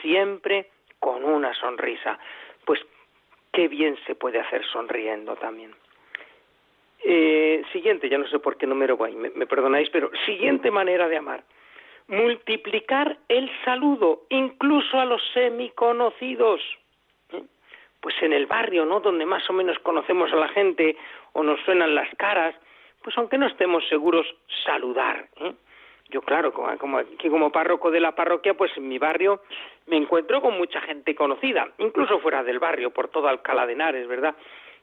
siempre 0.02 0.70
con 1.00 1.24
una 1.24 1.52
sonrisa. 1.54 2.16
Qué 3.52 3.68
bien 3.68 3.96
se 4.06 4.14
puede 4.14 4.40
hacer 4.40 4.64
sonriendo 4.66 5.36
también. 5.36 5.74
Eh, 7.04 7.62
siguiente, 7.72 8.08
ya 8.08 8.18
no 8.18 8.26
sé 8.28 8.38
por 8.38 8.56
qué 8.56 8.66
número 8.66 8.96
voy, 8.96 9.14
me, 9.14 9.30
me 9.30 9.46
perdonáis, 9.46 9.90
pero 9.90 10.10
siguiente 10.24 10.70
manera 10.70 11.08
de 11.08 11.16
amar. 11.16 11.42
Multiplicar 12.06 13.18
el 13.28 13.50
saludo, 13.64 14.22
incluso 14.30 14.98
a 14.98 15.04
los 15.04 15.22
semiconocidos. 15.34 16.60
¿eh? 17.32 17.42
Pues 18.00 18.14
en 18.22 18.32
el 18.32 18.46
barrio, 18.46 18.84
¿no? 18.84 19.00
Donde 19.00 19.26
más 19.26 19.48
o 19.50 19.52
menos 19.52 19.78
conocemos 19.80 20.32
a 20.32 20.36
la 20.36 20.48
gente 20.48 20.96
o 21.32 21.42
nos 21.42 21.60
suenan 21.60 21.94
las 21.94 22.08
caras, 22.16 22.54
pues 23.02 23.16
aunque 23.18 23.38
no 23.38 23.46
estemos 23.46 23.86
seguros, 23.88 24.26
saludar. 24.64 25.28
¿eh? 25.40 25.52
Yo, 26.12 26.20
claro, 26.20 26.52
como, 26.52 26.98
aquí 26.98 27.30
como 27.30 27.50
párroco 27.50 27.90
de 27.90 27.98
la 27.98 28.14
parroquia, 28.14 28.52
pues 28.52 28.70
en 28.76 28.86
mi 28.86 28.98
barrio 28.98 29.40
me 29.86 29.96
encuentro 29.96 30.42
con 30.42 30.58
mucha 30.58 30.78
gente 30.82 31.14
conocida, 31.14 31.68
incluso 31.78 32.18
fuera 32.18 32.44
del 32.44 32.58
barrio, 32.58 32.90
por 32.90 33.08
todo 33.08 33.28
Alcalá 33.28 33.66
de 33.66 33.72
Henares, 33.72 34.06
¿verdad? 34.06 34.36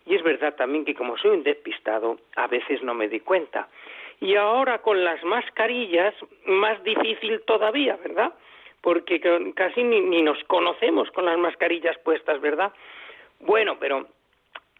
Y 0.08 0.16
es 0.16 0.24
verdad 0.24 0.56
también 0.56 0.86
que 0.86 0.96
como 0.96 1.18
soy 1.18 1.32
un 1.32 1.44
despistado, 1.44 2.18
a 2.36 2.48
veces 2.48 2.82
no 2.82 2.96
me 2.96 3.08
di 3.08 3.20
cuenta. 3.20 3.68
Y 4.20 4.36
ahora 4.36 4.80
con 4.80 5.04
las 5.04 5.24
mascarillas, 5.24 6.16
más 6.48 6.84
difícil 6.84 7.42
todavía, 7.42 7.96
¿verdad? 7.98 8.34
Porque 8.82 9.22
casi 9.56 9.84
ni, 9.84 10.02
ni 10.02 10.24
nos 10.24 10.44
conocemos 10.46 11.12
con 11.12 11.26
las 11.26 11.38
mascarillas 11.38 11.98
puestas, 12.00 12.42
¿verdad? 12.42 12.74
Bueno, 13.40 13.78
pero 13.80 14.08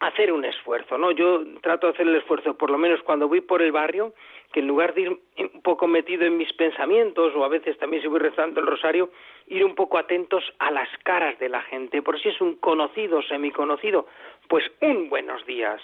hacer 0.00 0.32
un 0.32 0.44
esfuerzo, 0.46 0.96
¿no? 0.96 1.10
Yo 1.10 1.42
trato 1.60 1.86
de 1.86 1.92
hacer 1.92 2.08
el 2.08 2.16
esfuerzo, 2.16 2.56
por 2.56 2.70
lo 2.70 2.78
menos 2.78 3.02
cuando 3.02 3.28
voy 3.28 3.42
por 3.42 3.60
el 3.60 3.70
barrio, 3.70 4.14
que 4.52 4.60
en 4.60 4.66
lugar 4.66 4.94
de 4.94 5.02
ir 5.02 5.08
un 5.10 5.62
poco 5.62 5.86
metido 5.86 6.24
en 6.24 6.38
mis 6.38 6.52
pensamientos, 6.54 7.34
o 7.36 7.44
a 7.44 7.48
veces 7.48 7.78
también 7.78 8.02
si 8.02 8.08
voy 8.08 8.18
rezando 8.18 8.60
el 8.60 8.66
rosario, 8.66 9.10
ir 9.46 9.62
un 9.64 9.74
poco 9.74 9.98
atentos 9.98 10.42
a 10.58 10.70
las 10.70 10.88
caras 11.04 11.38
de 11.38 11.50
la 11.50 11.60
gente, 11.62 12.00
por 12.00 12.18
si 12.20 12.30
es 12.30 12.40
un 12.40 12.56
conocido, 12.56 13.20
semiconocido, 13.22 14.06
pues 14.48 14.64
un 14.80 15.10
buenos 15.10 15.44
días, 15.44 15.80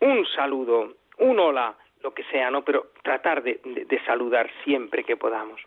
un 0.00 0.24
saludo, 0.26 0.94
un 1.18 1.40
hola, 1.40 1.74
lo 2.02 2.14
que 2.14 2.22
sea, 2.24 2.52
¿no? 2.52 2.62
Pero 2.64 2.92
tratar 3.02 3.42
de, 3.42 3.60
de 3.64 4.04
saludar 4.04 4.48
siempre 4.62 5.02
que 5.02 5.16
podamos. 5.16 5.60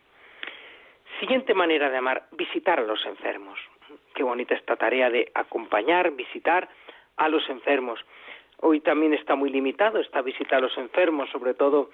Siguiente 1.20 1.52
manera 1.52 1.90
de 1.90 1.98
amar, 1.98 2.24
visitar 2.32 2.80
a 2.80 2.84
los 2.84 3.04
enfermos. 3.04 3.58
Qué 4.14 4.22
bonita 4.22 4.54
esta 4.54 4.76
tarea 4.76 5.10
de 5.10 5.30
acompañar, 5.34 6.12
visitar, 6.12 6.70
a 7.16 7.28
los 7.28 7.48
enfermos. 7.48 8.00
Hoy 8.58 8.80
también 8.80 9.14
está 9.14 9.34
muy 9.34 9.50
limitado 9.50 9.98
esta 9.98 10.22
visita 10.22 10.56
a 10.56 10.60
los 10.60 10.76
enfermos, 10.78 11.28
sobre 11.30 11.54
todo 11.54 11.90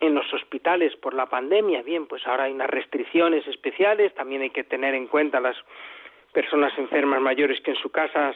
en 0.00 0.14
los 0.14 0.32
hospitales 0.32 0.94
por 0.96 1.14
la 1.14 1.26
pandemia. 1.26 1.82
Bien, 1.82 2.06
pues 2.06 2.26
ahora 2.26 2.44
hay 2.44 2.52
unas 2.52 2.70
restricciones 2.70 3.46
especiales, 3.46 4.14
también 4.14 4.42
hay 4.42 4.50
que 4.50 4.64
tener 4.64 4.94
en 4.94 5.06
cuenta 5.06 5.40
las 5.40 5.56
personas 6.32 6.76
enfermas 6.78 7.20
mayores 7.20 7.60
que 7.60 7.72
en 7.72 7.76
su 7.76 7.90
casa, 7.90 8.34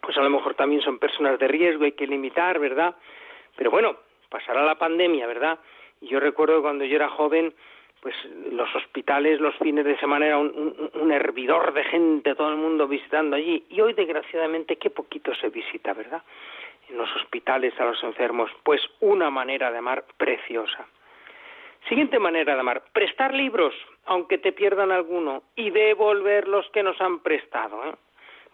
pues 0.00 0.16
a 0.16 0.22
lo 0.22 0.30
mejor 0.30 0.54
también 0.54 0.80
son 0.82 0.98
personas 0.98 1.38
de 1.38 1.48
riesgo, 1.48 1.84
hay 1.84 1.92
que 1.92 2.06
limitar, 2.06 2.58
¿verdad? 2.58 2.94
Pero 3.56 3.70
bueno, 3.70 3.96
pasará 4.28 4.64
la 4.64 4.76
pandemia, 4.76 5.26
¿verdad? 5.26 5.58
Y 6.00 6.08
yo 6.08 6.20
recuerdo 6.20 6.62
cuando 6.62 6.84
yo 6.84 6.96
era 6.96 7.08
joven, 7.08 7.54
pues 8.06 8.14
los 8.52 8.72
hospitales 8.76 9.40
los 9.40 9.56
fines 9.56 9.84
de 9.84 9.98
semana 9.98 10.26
era 10.26 10.38
un, 10.38 11.10
hervidor 11.10 11.74
de 11.74 11.82
gente, 11.82 12.36
todo 12.36 12.50
el 12.50 12.56
mundo 12.56 12.86
visitando 12.86 13.34
allí. 13.34 13.64
Y 13.68 13.80
hoy, 13.80 13.94
desgraciadamente, 13.94 14.76
qué 14.76 14.90
poquito 14.90 15.34
se 15.34 15.48
visita, 15.48 15.92
¿verdad? 15.92 16.22
En 16.88 16.98
los 16.98 17.08
hospitales 17.16 17.74
a 17.80 17.84
los 17.84 18.00
enfermos. 18.04 18.48
Pues 18.62 18.80
una 19.00 19.28
manera 19.28 19.72
de 19.72 19.78
amar 19.78 20.04
preciosa. 20.16 20.86
Siguiente 21.88 22.20
manera 22.20 22.54
de 22.54 22.60
amar, 22.60 22.84
prestar 22.92 23.34
libros, 23.34 23.74
aunque 24.04 24.38
te 24.38 24.52
pierdan 24.52 24.92
alguno, 24.92 25.42
y 25.56 25.70
devolver 25.70 26.46
los 26.46 26.70
que 26.70 26.84
nos 26.84 27.00
han 27.00 27.24
prestado. 27.24 27.82
¿eh? 27.86 27.94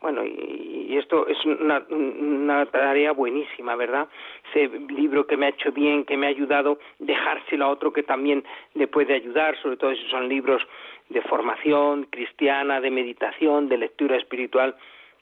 Bueno, 0.02 0.24
y, 0.24 0.98
esto 0.98 1.26
es 1.28 1.38
una, 1.44 2.66
tarea 2.66 3.12
buenísima, 3.12 3.76
¿verdad? 3.76 4.08
Ese 4.50 4.68
libro 4.90 5.26
que 5.26 5.36
me 5.36 5.46
ha 5.46 5.50
hecho 5.50 5.70
bien, 5.70 6.04
que 6.04 6.16
me 6.16 6.26
ha 6.26 6.30
ayudado, 6.30 6.78
dejárselo 6.98 7.64
a 7.64 7.68
otro 7.68 7.92
que 7.92 8.02
también 8.02 8.44
le 8.74 8.88
puede 8.88 9.14
ayudar, 9.14 9.56
sobre 9.62 9.76
todo 9.76 9.94
si 9.94 10.04
son 10.10 10.28
libros 10.28 10.60
de 11.08 11.22
formación 11.22 12.04
cristiana, 12.10 12.80
de 12.80 12.90
meditación, 12.90 13.68
de 13.68 13.78
lectura 13.78 14.16
espiritual. 14.16 14.74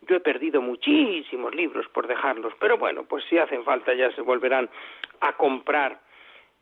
Yo 0.09 0.17
he 0.17 0.21
perdido 0.21 0.63
muchísimos 0.63 1.55
libros 1.55 1.87
por 1.89 2.07
dejarlos, 2.07 2.55
pero 2.59 2.79
bueno, 2.79 3.05
pues 3.05 3.23
si 3.29 3.37
hacen 3.37 3.65
falta 3.65 3.93
ya 3.93 4.11
se 4.13 4.23
volverán 4.23 4.71
a 5.21 5.35
comprar. 5.35 6.01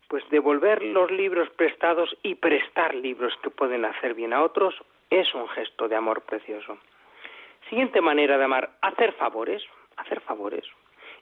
Pues 0.08 0.28
devolver 0.30 0.82
los 0.82 1.10
libros 1.10 1.50
prestados 1.50 2.16
y 2.22 2.34
prestar 2.34 2.94
libros 2.94 3.32
que 3.42 3.50
pueden 3.50 3.84
hacer 3.84 4.14
bien 4.14 4.32
a 4.32 4.42
otros 4.42 4.74
es 5.08 5.32
un 5.34 5.48
gesto 5.50 5.86
de 5.86 5.96
amor 5.96 6.22
precioso. 6.22 6.78
Siguiente 7.68 8.00
manera 8.00 8.38
de 8.38 8.44
amar, 8.44 8.70
hacer 8.80 9.12
favores, 9.12 9.62
hacer 9.96 10.20
favores. 10.20 10.64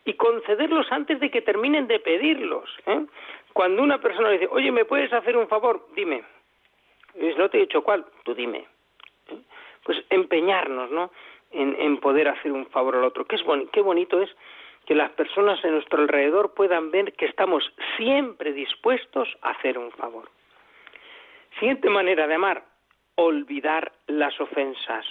Y 0.04 0.14
concederlos 0.14 0.86
antes 0.92 1.18
de 1.18 1.30
que 1.30 1.42
terminen 1.42 1.88
de 1.88 1.98
pedirlos. 1.98 2.70
¿eh? 2.86 3.04
Cuando 3.52 3.82
una 3.82 4.00
persona 4.00 4.30
dice, 4.30 4.46
oye, 4.50 4.70
¿me 4.70 4.84
puedes 4.84 5.12
hacer 5.12 5.36
un 5.36 5.48
favor? 5.48 5.88
Dime. 5.96 6.22
Y 7.16 7.34
no 7.34 7.50
te 7.50 7.58
he 7.58 7.60
dicho 7.62 7.82
cuál, 7.82 8.04
tú 8.22 8.34
dime. 8.34 8.66
¿eh? 9.28 9.38
Pues 9.82 10.04
empeñarnos, 10.10 10.90
¿no? 10.90 11.10
En, 11.50 11.96
poder 11.98 12.28
hacer 12.28 12.52
un 12.52 12.66
favor 12.66 12.96
al 12.96 13.04
otro. 13.04 13.24
Qué, 13.24 13.36
es 13.36 13.42
qué 13.72 13.80
bonito 13.80 14.20
es 14.20 14.30
que 14.84 14.94
las 14.94 15.10
personas 15.12 15.64
en 15.64 15.72
nuestro 15.72 16.02
alrededor 16.02 16.54
puedan 16.54 16.90
ver 16.90 17.14
que 17.14 17.26
estamos 17.26 17.64
siempre 17.96 18.52
dispuestos 18.52 19.28
a 19.42 19.50
hacer 19.50 19.78
un 19.78 19.90
favor. 19.92 20.28
Siguiente 21.58 21.88
manera 21.88 22.26
de 22.26 22.34
amar, 22.34 22.64
olvidar 23.16 23.92
las 24.06 24.38
ofensas 24.40 25.06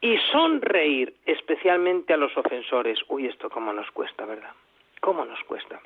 y 0.00 0.16
sonreír 0.32 1.14
especialmente 1.26 2.12
a 2.12 2.16
los 2.16 2.36
ofensores. 2.36 2.98
Uy, 3.08 3.26
esto 3.26 3.50
cómo 3.50 3.72
nos 3.72 3.90
cuesta, 3.90 4.24
¿verdad? 4.24 4.52
¿Cómo 5.00 5.24
nos 5.24 5.42
cuesta? 5.44 5.80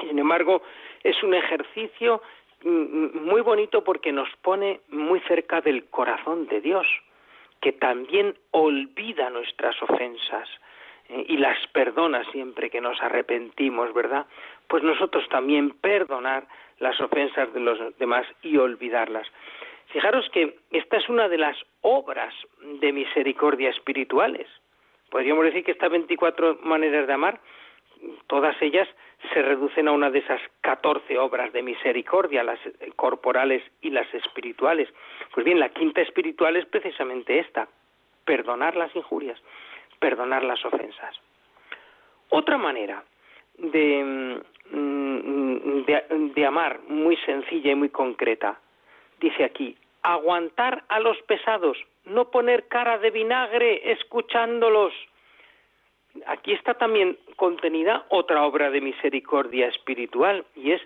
Sin 0.00 0.18
embargo, 0.18 0.62
es 1.02 1.22
un 1.22 1.34
ejercicio 1.34 2.22
mm, 2.64 2.68
mm, 2.68 3.24
muy 3.24 3.40
bonito 3.40 3.82
porque 3.84 4.12
nos 4.12 4.28
pone 4.42 4.80
muy 4.88 5.20
cerca 5.20 5.60
del 5.60 5.86
corazón 5.86 6.46
de 6.46 6.60
Dios, 6.60 6.86
que 7.60 7.72
también 7.72 8.36
olvida 8.52 9.30
nuestras 9.30 9.80
ofensas 9.82 10.48
eh, 11.08 11.24
y 11.28 11.36
las 11.36 11.58
perdona 11.68 12.24
siempre 12.30 12.70
que 12.70 12.80
nos 12.80 13.00
arrepentimos, 13.02 13.92
¿verdad? 13.92 14.26
Pues 14.68 14.82
nosotros 14.82 15.28
también 15.28 15.70
perdonar 15.70 16.46
las 16.78 17.00
ofensas 17.00 17.52
de 17.52 17.60
los 17.60 17.78
demás 17.98 18.26
y 18.42 18.56
olvidarlas. 18.56 19.26
Fijaros 19.88 20.28
que 20.30 20.58
esta 20.70 20.98
es 20.98 21.08
una 21.08 21.28
de 21.28 21.38
las 21.38 21.56
obras 21.80 22.34
de 22.80 22.92
misericordia 22.92 23.70
espirituales. 23.70 24.46
Podríamos 25.10 25.44
decir 25.44 25.64
que 25.64 25.72
estas 25.72 25.90
24 25.90 26.58
maneras 26.62 27.06
de 27.06 27.12
amar, 27.14 27.40
todas 28.26 28.60
ellas 28.60 28.86
se 29.32 29.40
reducen 29.40 29.88
a 29.88 29.92
una 29.92 30.10
de 30.10 30.18
esas 30.18 30.40
14 30.60 31.18
obras 31.18 31.52
de 31.54 31.62
misericordia, 31.62 32.44
las 32.44 32.60
corporales 32.96 33.62
y 33.80 33.90
las 33.90 34.12
espirituales. 34.12 34.88
Pues 35.32 35.44
bien, 35.44 35.58
la 35.58 35.70
quinta 35.70 36.02
espiritual 36.02 36.56
es 36.56 36.66
precisamente 36.66 37.38
esta, 37.38 37.66
perdonar 38.26 38.76
las 38.76 38.94
injurias, 38.94 39.40
perdonar 39.98 40.44
las 40.44 40.62
ofensas. 40.66 41.16
Otra 42.28 42.58
manera 42.58 43.02
de, 43.56 44.42
mm, 44.70 45.84
de, 45.86 46.04
de 46.34 46.46
amar 46.46 46.80
muy 46.88 47.16
sencilla 47.24 47.72
y 47.72 47.74
muy 47.74 47.88
concreta 47.88 48.60
dice 49.20 49.44
aquí, 49.44 49.76
aguantar 50.02 50.84
a 50.88 51.00
los 51.00 51.20
pesados, 51.22 51.76
no 52.04 52.30
poner 52.30 52.68
cara 52.68 52.98
de 52.98 53.10
vinagre 53.10 53.92
escuchándolos. 53.92 54.92
Aquí 56.26 56.52
está 56.52 56.74
también 56.74 57.18
contenida 57.36 58.06
otra 58.08 58.44
obra 58.44 58.70
de 58.70 58.80
misericordia 58.80 59.68
espiritual 59.68 60.44
y 60.56 60.72
es 60.72 60.82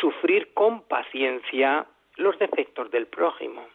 sufrir 0.00 0.52
con 0.54 0.82
paciencia 0.82 1.86
los 2.16 2.38
defectos 2.38 2.90
del 2.90 3.06
prójimo. 3.06 3.66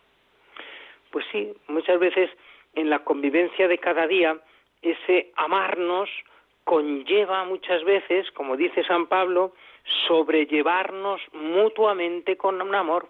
Pues 1.11 1.25
sí, 1.31 1.53
muchas 1.67 1.99
veces 1.99 2.29
en 2.75 2.89
la 2.89 2.99
convivencia 2.99 3.67
de 3.67 3.77
cada 3.77 4.07
día 4.07 4.37
ese 4.81 5.31
amarnos 5.35 6.09
conlleva 6.63 7.45
muchas 7.45 7.83
veces, 7.83 8.29
como 8.31 8.57
dice 8.57 8.83
San 8.83 9.07
Pablo, 9.07 9.53
sobrellevarnos 10.07 11.21
mutuamente 11.33 12.35
con 12.35 12.61
un 12.61 12.75
amor 12.75 13.09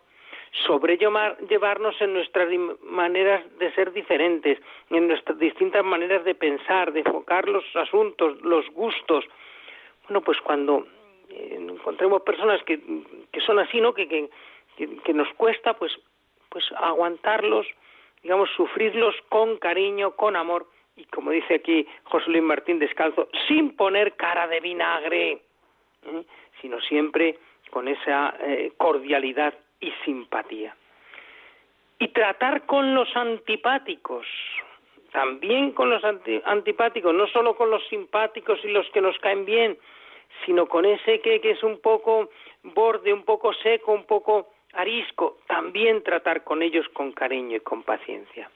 sobrellevarnos 0.66 2.02
en 2.02 2.14
nuestras 2.14 2.50
maneras 2.84 3.44
de 3.60 3.72
ser 3.74 3.92
diferentes, 3.92 4.60
en 4.90 5.08
nuestras 5.08 5.38
distintas 5.38 5.84
maneras 5.84 6.24
de 6.24 6.36
pensar, 6.36 6.92
de 6.94 7.02
enfocar 7.02 7.48
los 7.48 7.64
asuntos, 7.76 8.42
los 8.42 8.68
gustos. 8.72 9.26
Bueno, 10.08 10.22
pues 10.22 10.40
cuando 10.42 10.88
encontremos 11.30 12.22
personas 12.22 12.62
que, 12.64 12.80
que 13.32 13.42
son 13.42 13.60
así, 13.60 13.82
¿no? 13.82 13.94
Que, 13.94 14.08
que, 14.08 14.30
que, 14.78 15.14
nos 15.14 15.28
cuesta, 15.34 15.74
pues, 15.74 15.92
pues 16.50 16.66
aguantarlos, 16.78 17.68
digamos, 18.24 18.50
sufrirlos 18.56 19.16
con 19.30 19.58
cariño, 19.58 20.12
con 20.12 20.36
amor, 20.36 20.68
y 20.96 21.06
como 21.06 21.32
dice 21.32 21.56
aquí 21.56 21.88
José 22.04 22.30
Luis 22.32 22.44
Martín 22.44 22.80
Descalzo, 22.80 23.30
sin 23.48 23.76
poner 23.76 24.16
cara 24.16 24.48
de 24.48 24.60
vinagre, 24.60 25.32
¿eh? 25.32 26.24
sino 26.62 26.80
siempre 26.82 27.38
con 27.70 27.88
esa 27.88 28.36
eh, 28.40 28.72
cordialidad 28.78 29.54
y 29.80 29.92
simpatía. 30.06 30.76
Y 32.00 32.10
tratar 32.10 32.66
con 32.66 32.94
los 32.94 33.16
antipáticos, 33.16 34.26
también 35.12 35.72
con 35.72 35.90
los 35.90 36.04
antipáticos, 36.46 37.14
no 37.14 37.28
solo 37.28 37.56
con 37.56 37.70
los 37.72 37.86
simpáticos 37.88 38.60
y 38.64 38.70
los 38.70 38.88
que 38.92 39.02
nos 39.02 39.18
caen 39.20 39.46
bien, 39.46 39.78
sino 40.46 40.68
con 40.68 40.86
ese 40.86 41.20
que, 41.22 41.42
que 41.42 41.52
es 41.52 41.64
un 41.64 41.80
poco 41.80 42.30
borde, 42.64 43.14
un 43.14 43.24
poco 43.24 43.54
seco, 43.54 43.94
un 43.94 44.06
poco 44.06 44.50
arisco, 44.74 45.38
también 45.48 46.04
tratar 46.04 46.44
con 46.44 46.62
ellos 46.62 46.88
con 46.90 47.12
cariño 47.12 47.58
y 47.58 47.62
con 47.62 47.84
paciencia. 47.84 48.50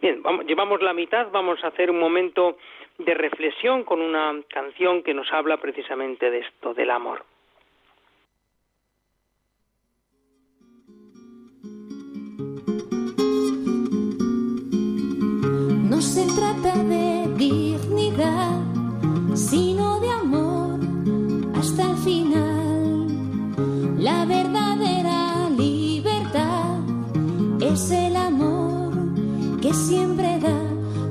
Bien, 0.00 0.22
llevamos 0.46 0.82
la 0.82 0.92
mitad, 0.92 1.28
vamos 1.30 1.62
a 1.64 1.68
hacer 1.68 1.90
un 1.90 1.98
momento 1.98 2.58
de 2.98 3.14
reflexión 3.14 3.84
con 3.84 4.00
una 4.00 4.34
canción 4.48 5.02
que 5.02 5.14
nos 5.14 5.32
habla 5.32 5.56
precisamente 5.56 6.30
de 6.30 6.40
esto, 6.40 6.74
del 6.74 6.90
amor. 6.90 7.24
No 15.96 16.02
se 16.02 16.26
trata 16.26 16.76
de 16.76 17.26
dignidad, 17.38 18.60
sino 19.34 19.98
de 19.98 20.10
amor 20.10 20.78
hasta 21.58 21.90
el 21.90 21.96
final. 21.96 23.06
La 23.98 24.26
verdadera 24.26 25.48
libertad 25.48 26.80
es 27.62 27.90
el 27.90 28.14
amor 28.14 28.92
que 29.62 29.72
siempre 29.72 30.38
da, 30.38 30.60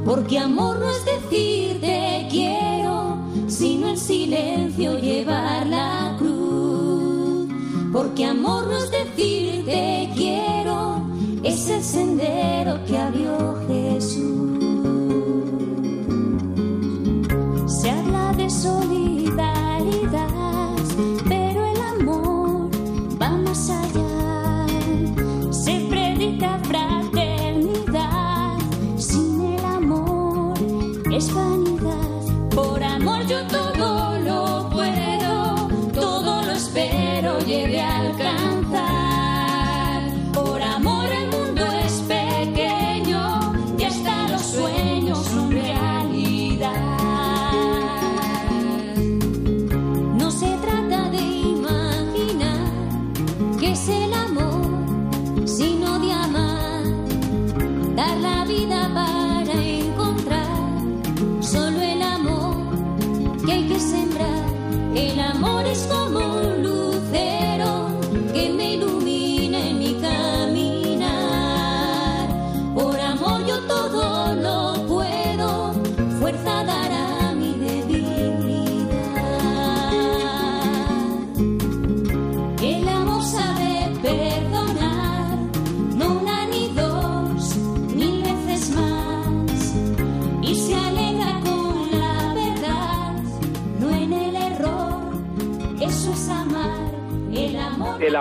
porque 0.06 0.38
amor 0.38 0.78
no 0.78 0.92
es 0.92 1.04
decir 1.04 1.82
te 1.82 2.28
quiero, 2.30 3.18
sino 3.48 3.88
en 3.88 3.98
silencio 3.98 5.00
llevar 5.00 5.66
la 5.66 6.16
cruz. 6.20 7.48
Porque 7.92 8.24
amor 8.24 8.68
no 8.68 8.78
es 8.78 8.92
decir 8.92 9.66
te 9.66 10.12
quiero, 10.16 11.02
es 11.42 11.70
el 11.70 11.82
sendero 11.82 12.86
que 12.86 12.96
abrió 13.00 13.56
Jesús. 13.68 14.45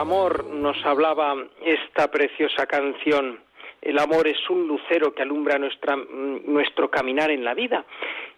Amor 0.05 0.45
nos 0.45 0.77
hablaba 0.85 1.35
esta 1.65 2.11
preciosa 2.11 2.67
canción. 2.67 3.41
El 3.81 3.99
amor 3.99 4.29
es 4.29 4.39
un 4.51 4.69
lucero 4.69 5.15
que 5.15 5.23
alumbra 5.23 5.59
nuestra, 5.59 5.97
nuestro 5.97 6.91
caminar 6.91 7.31
en 7.31 7.43
la 7.43 7.55
vida. 7.55 7.87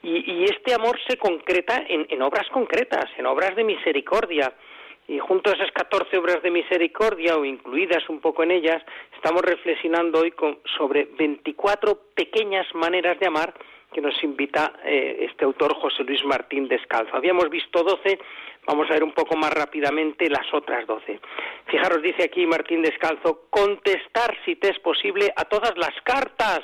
Y, 0.01 0.45
este 0.45 0.75
amor 0.75 0.97
se 1.09 1.17
concreta 1.17 1.83
en, 1.89 2.23
obras 2.23 2.47
concretas, 2.51 3.07
en 3.19 3.27
obras 3.27 3.57
de 3.57 3.65
misericordia. 3.65 4.53
Y 5.09 5.19
junto 5.19 5.51
a 5.51 5.55
esas 5.55 5.73
14 5.73 6.17
obras 6.19 6.41
de 6.41 6.53
misericordia, 6.53 7.37
o 7.37 7.45
incluidas 7.45 8.09
un 8.09 8.21
poco 8.21 8.45
en 8.45 8.53
ellas, 8.53 8.81
estamos 9.17 9.43
reflexionando 9.43 10.21
hoy 10.21 10.33
sobre 10.79 11.09
24 11.19 11.99
pequeñas 12.15 12.67
maneras 12.75 13.19
de 13.19 13.27
amar 13.27 13.55
que 13.93 14.01
nos 14.01 14.23
invita 14.23 14.75
eh, 14.85 15.27
este 15.31 15.45
autor 15.45 15.75
José 15.75 16.05
Luis 16.05 16.25
Martín 16.25 16.69
Descalzo. 16.69 17.17
Habíamos 17.17 17.49
visto 17.51 17.83
12, 17.83 18.19
vamos 18.67 18.91
a 18.91 18.95
ver 18.95 19.05
un 19.05 19.13
poco 19.13 19.37
más 19.37 19.53
rápidamente 19.53 20.29
las 20.29 20.53
otras 20.53 20.87
12. 20.87 21.21
Fijaros, 21.67 22.03
dice 22.03 22.25
aquí 22.25 22.47
Martín 22.47 22.83
Descalzo, 22.83 23.47
contestar 23.51 24.37
si 24.45 24.57
te 24.57 24.71
es 24.71 24.79
posible 24.81 25.33
a 25.37 25.45
todas 25.45 25.77
las 25.77 25.95
cartas. 26.03 26.61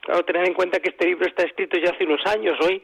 Claro, 0.00 0.24
tener 0.24 0.46
en 0.46 0.54
cuenta 0.54 0.80
que 0.80 0.90
este 0.90 1.06
libro 1.06 1.26
está 1.26 1.44
escrito 1.44 1.78
ya 1.78 1.90
hace 1.90 2.04
unos 2.04 2.24
años, 2.26 2.58
hoy 2.60 2.82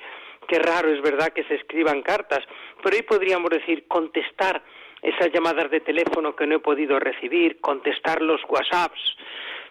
qué 0.49 0.59
raro 0.59 0.89
es 0.93 1.03
verdad 1.03 1.33
que 1.33 1.45
se 1.45 1.55
escriban 1.55 2.03
cartas, 2.03 2.41
pero 2.83 2.97
hoy 2.97 3.03
podríamos 3.03 3.51
decir 3.51 3.87
contestar 3.87 4.63
esas 5.03 5.31
llamadas 5.33 5.71
de 5.71 5.81
teléfono 5.81 6.35
que 6.35 6.47
no 6.47 6.57
he 6.57 6.61
podido 6.61 6.99
recibir, 6.99 7.61
contestar 7.61 8.21
los 8.21 8.41
WhatsApps, 8.49 9.17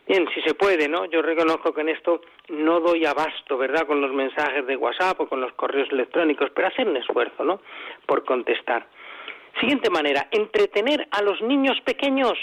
Bien, 0.10 0.28
si 0.34 0.42
se 0.42 0.56
puede, 0.56 0.90
¿no? 0.90 1.06
Yo 1.06 1.22
reconozco 1.22 1.72
que 1.72 1.82
en 1.82 1.90
esto 1.90 2.22
no 2.48 2.80
doy 2.80 3.06
abasto, 3.06 3.60
¿verdad? 3.60 3.86
Con 3.86 4.02
los 4.02 4.12
mensajes 4.12 4.66
de 4.66 4.76
WhatsApp 4.76 5.22
o 5.22 5.30
con 5.30 5.40
los 5.40 5.54
correos 5.54 5.88
electrónicos, 5.92 6.50
pero 6.50 6.68
hacer 6.68 6.88
un 6.88 6.98
esfuerzo, 6.98 7.44
¿no? 7.44 7.62
Por 8.08 8.26
contestar. 8.26 8.88
Siguiente 9.60 9.92
manera, 9.92 10.28
entretener 10.32 11.08
a 11.12 11.22
los 11.22 11.40
niños 11.44 11.80
pequeños. 11.82 12.34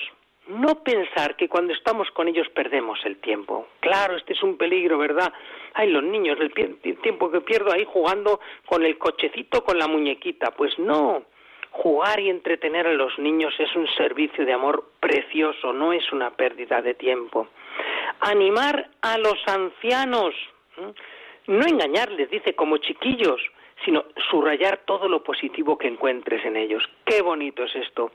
No 0.46 0.84
pensar 0.84 1.34
que 1.34 1.48
cuando 1.48 1.72
estamos 1.72 2.08
con 2.12 2.28
ellos 2.28 2.48
perdemos 2.50 3.00
el 3.04 3.16
tiempo. 3.16 3.66
Claro, 3.80 4.16
este 4.16 4.34
es 4.34 4.44
un 4.44 4.56
peligro, 4.56 4.96
¿verdad? 4.96 5.32
Ay, 5.74 5.90
los 5.90 6.04
niños, 6.04 6.38
el 6.40 6.52
tiempo 7.00 7.32
que 7.32 7.40
pierdo 7.40 7.72
ahí 7.72 7.84
jugando 7.84 8.38
con 8.64 8.84
el 8.84 8.96
cochecito, 8.96 9.64
con 9.64 9.76
la 9.76 9.88
muñequita. 9.88 10.52
Pues 10.52 10.78
no, 10.78 11.24
Jugar 11.82 12.18
y 12.20 12.30
entretener 12.30 12.86
a 12.86 12.94
los 12.94 13.18
niños 13.18 13.54
es 13.58 13.74
un 13.76 13.86
servicio 13.96 14.46
de 14.46 14.52
amor 14.54 14.84
precioso, 14.98 15.74
no 15.74 15.92
es 15.92 16.10
una 16.10 16.30
pérdida 16.30 16.80
de 16.80 16.94
tiempo. 16.94 17.48
Animar 18.20 18.88
a 19.02 19.18
los 19.18 19.36
ancianos, 19.46 20.34
no 21.46 21.66
engañarles, 21.66 22.30
dice, 22.30 22.54
como 22.54 22.78
chiquillos, 22.78 23.42
sino 23.84 24.06
subrayar 24.30 24.78
todo 24.86 25.06
lo 25.06 25.22
positivo 25.22 25.76
que 25.76 25.86
encuentres 25.86 26.44
en 26.46 26.56
ellos. 26.56 26.82
Qué 27.04 27.20
bonito 27.20 27.64
es 27.64 27.76
esto. 27.76 28.10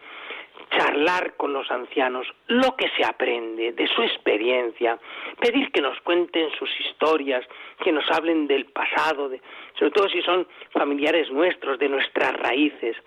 Charlar 0.76 1.36
con 1.36 1.54
los 1.54 1.69
ancianos, 1.69 2.28
lo 2.47 2.76
que 2.76 2.89
se 2.97 3.06
aprende 3.06 3.74
de 3.74 3.88
su 3.88 4.02
experiencia, 4.02 4.97
pedir 5.39 5.71
que 5.71 5.82
nos 5.82 6.00
cuenten 6.02 6.50
sus 6.58 6.69
historias, 6.80 7.45
que 7.84 7.91
nos 7.91 8.10
hablen 8.10 8.47
del 8.47 8.65
pasado, 8.65 9.30
sobre 9.78 9.91
todo 9.91 10.10
si 10.10 10.21
son 10.24 10.47
familiares 10.71 11.30
nuestros, 11.30 11.78
de 11.78 11.89
nuestras 11.89 12.34
raíces 12.34 12.97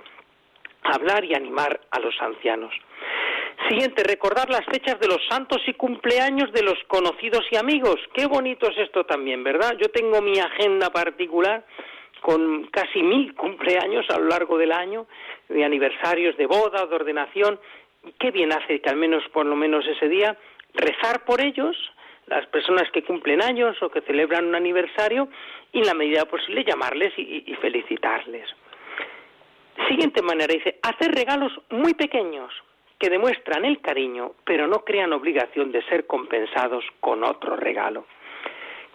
hablar 0.85 1.25
y 1.25 1.35
animar 1.35 1.81
a 1.91 1.99
los 1.99 2.15
ancianos. 2.21 2.73
Siguiente, 3.69 4.03
recordar 4.05 4.51
las 4.51 4.65
fechas 4.67 5.01
de 5.01 5.09
los 5.09 5.21
santos 5.29 5.63
y 5.67 5.73
cumpleaños 5.75 6.53
de 6.53 6.63
los 6.63 6.79
conocidos 6.87 7.47
y 7.51 7.57
amigos. 7.57 7.97
Qué 8.13 8.27
bonito 8.27 8.69
es 8.69 8.77
esto 8.79 9.05
también, 9.05 9.43
¿verdad? 9.43 9.75
Yo 9.81 9.89
tengo 9.89 10.21
mi 10.21 10.39
agenda 10.39 10.91
particular 10.91 11.65
con 12.21 12.67
casi 12.67 13.03
mil 13.03 13.35
cumpleaños 13.35 14.07
a 14.11 14.19
lo 14.19 14.27
largo 14.27 14.59
del 14.59 14.73
año, 14.73 15.07
de 15.49 15.65
aniversarios 15.65 16.37
de 16.37 16.47
boda, 16.47 16.87
de 16.87 16.95
ordenación. 16.95 17.59
Qué 18.19 18.31
bien 18.31 18.53
hace 18.53 18.81
que 18.81 18.91
al 18.91 18.97
menos, 18.97 19.23
por 19.33 19.47
lo 19.47 19.57
menos 19.57 19.87
ese 19.87 20.09
día, 20.09 20.37
rezar 20.75 21.25
por 21.25 21.41
ellos, 21.41 21.77
las 22.27 22.47
personas 22.47 22.91
que 22.93 23.03
cumplen 23.03 23.43
años 23.43 23.77
o 23.83 23.91
que 23.91 24.01
celebran 24.03 24.47
un 24.47 24.55
aniversario, 24.55 25.29
y 25.73 25.81
en 25.81 25.87
la 25.87 25.95
medida 25.95 26.25
posible 26.27 26.65
llamarles 26.65 27.13
y 27.17 27.55
felicitarles. 27.61 28.49
Siguiente 29.89 30.23
manera, 30.23 30.53
dice, 30.53 30.79
hacer 30.83 31.13
regalos 31.13 31.53
muy 31.71 31.95
pequeños 31.95 32.53
que 32.99 33.11
demuestran 33.11 33.65
el 33.65 33.81
cariño, 33.81 34.33
pero 34.45 34.67
no 34.67 34.85
crean 34.85 35.13
obligación 35.13 35.73
de 35.73 35.83
ser 35.83 36.07
compensados 36.07 36.85
con 37.01 37.25
otro 37.25 37.57
regalo. 37.57 38.07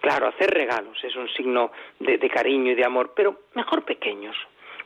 Claro, 0.00 0.28
hacer 0.28 0.50
regalos 0.50 0.96
es 1.04 1.14
un 1.14 1.28
signo 1.28 1.72
de, 1.98 2.18
cariño 2.30 2.72
y 2.72 2.74
de 2.74 2.84
amor, 2.84 3.12
pero 3.14 3.42
mejor 3.54 3.84
pequeños, 3.84 4.34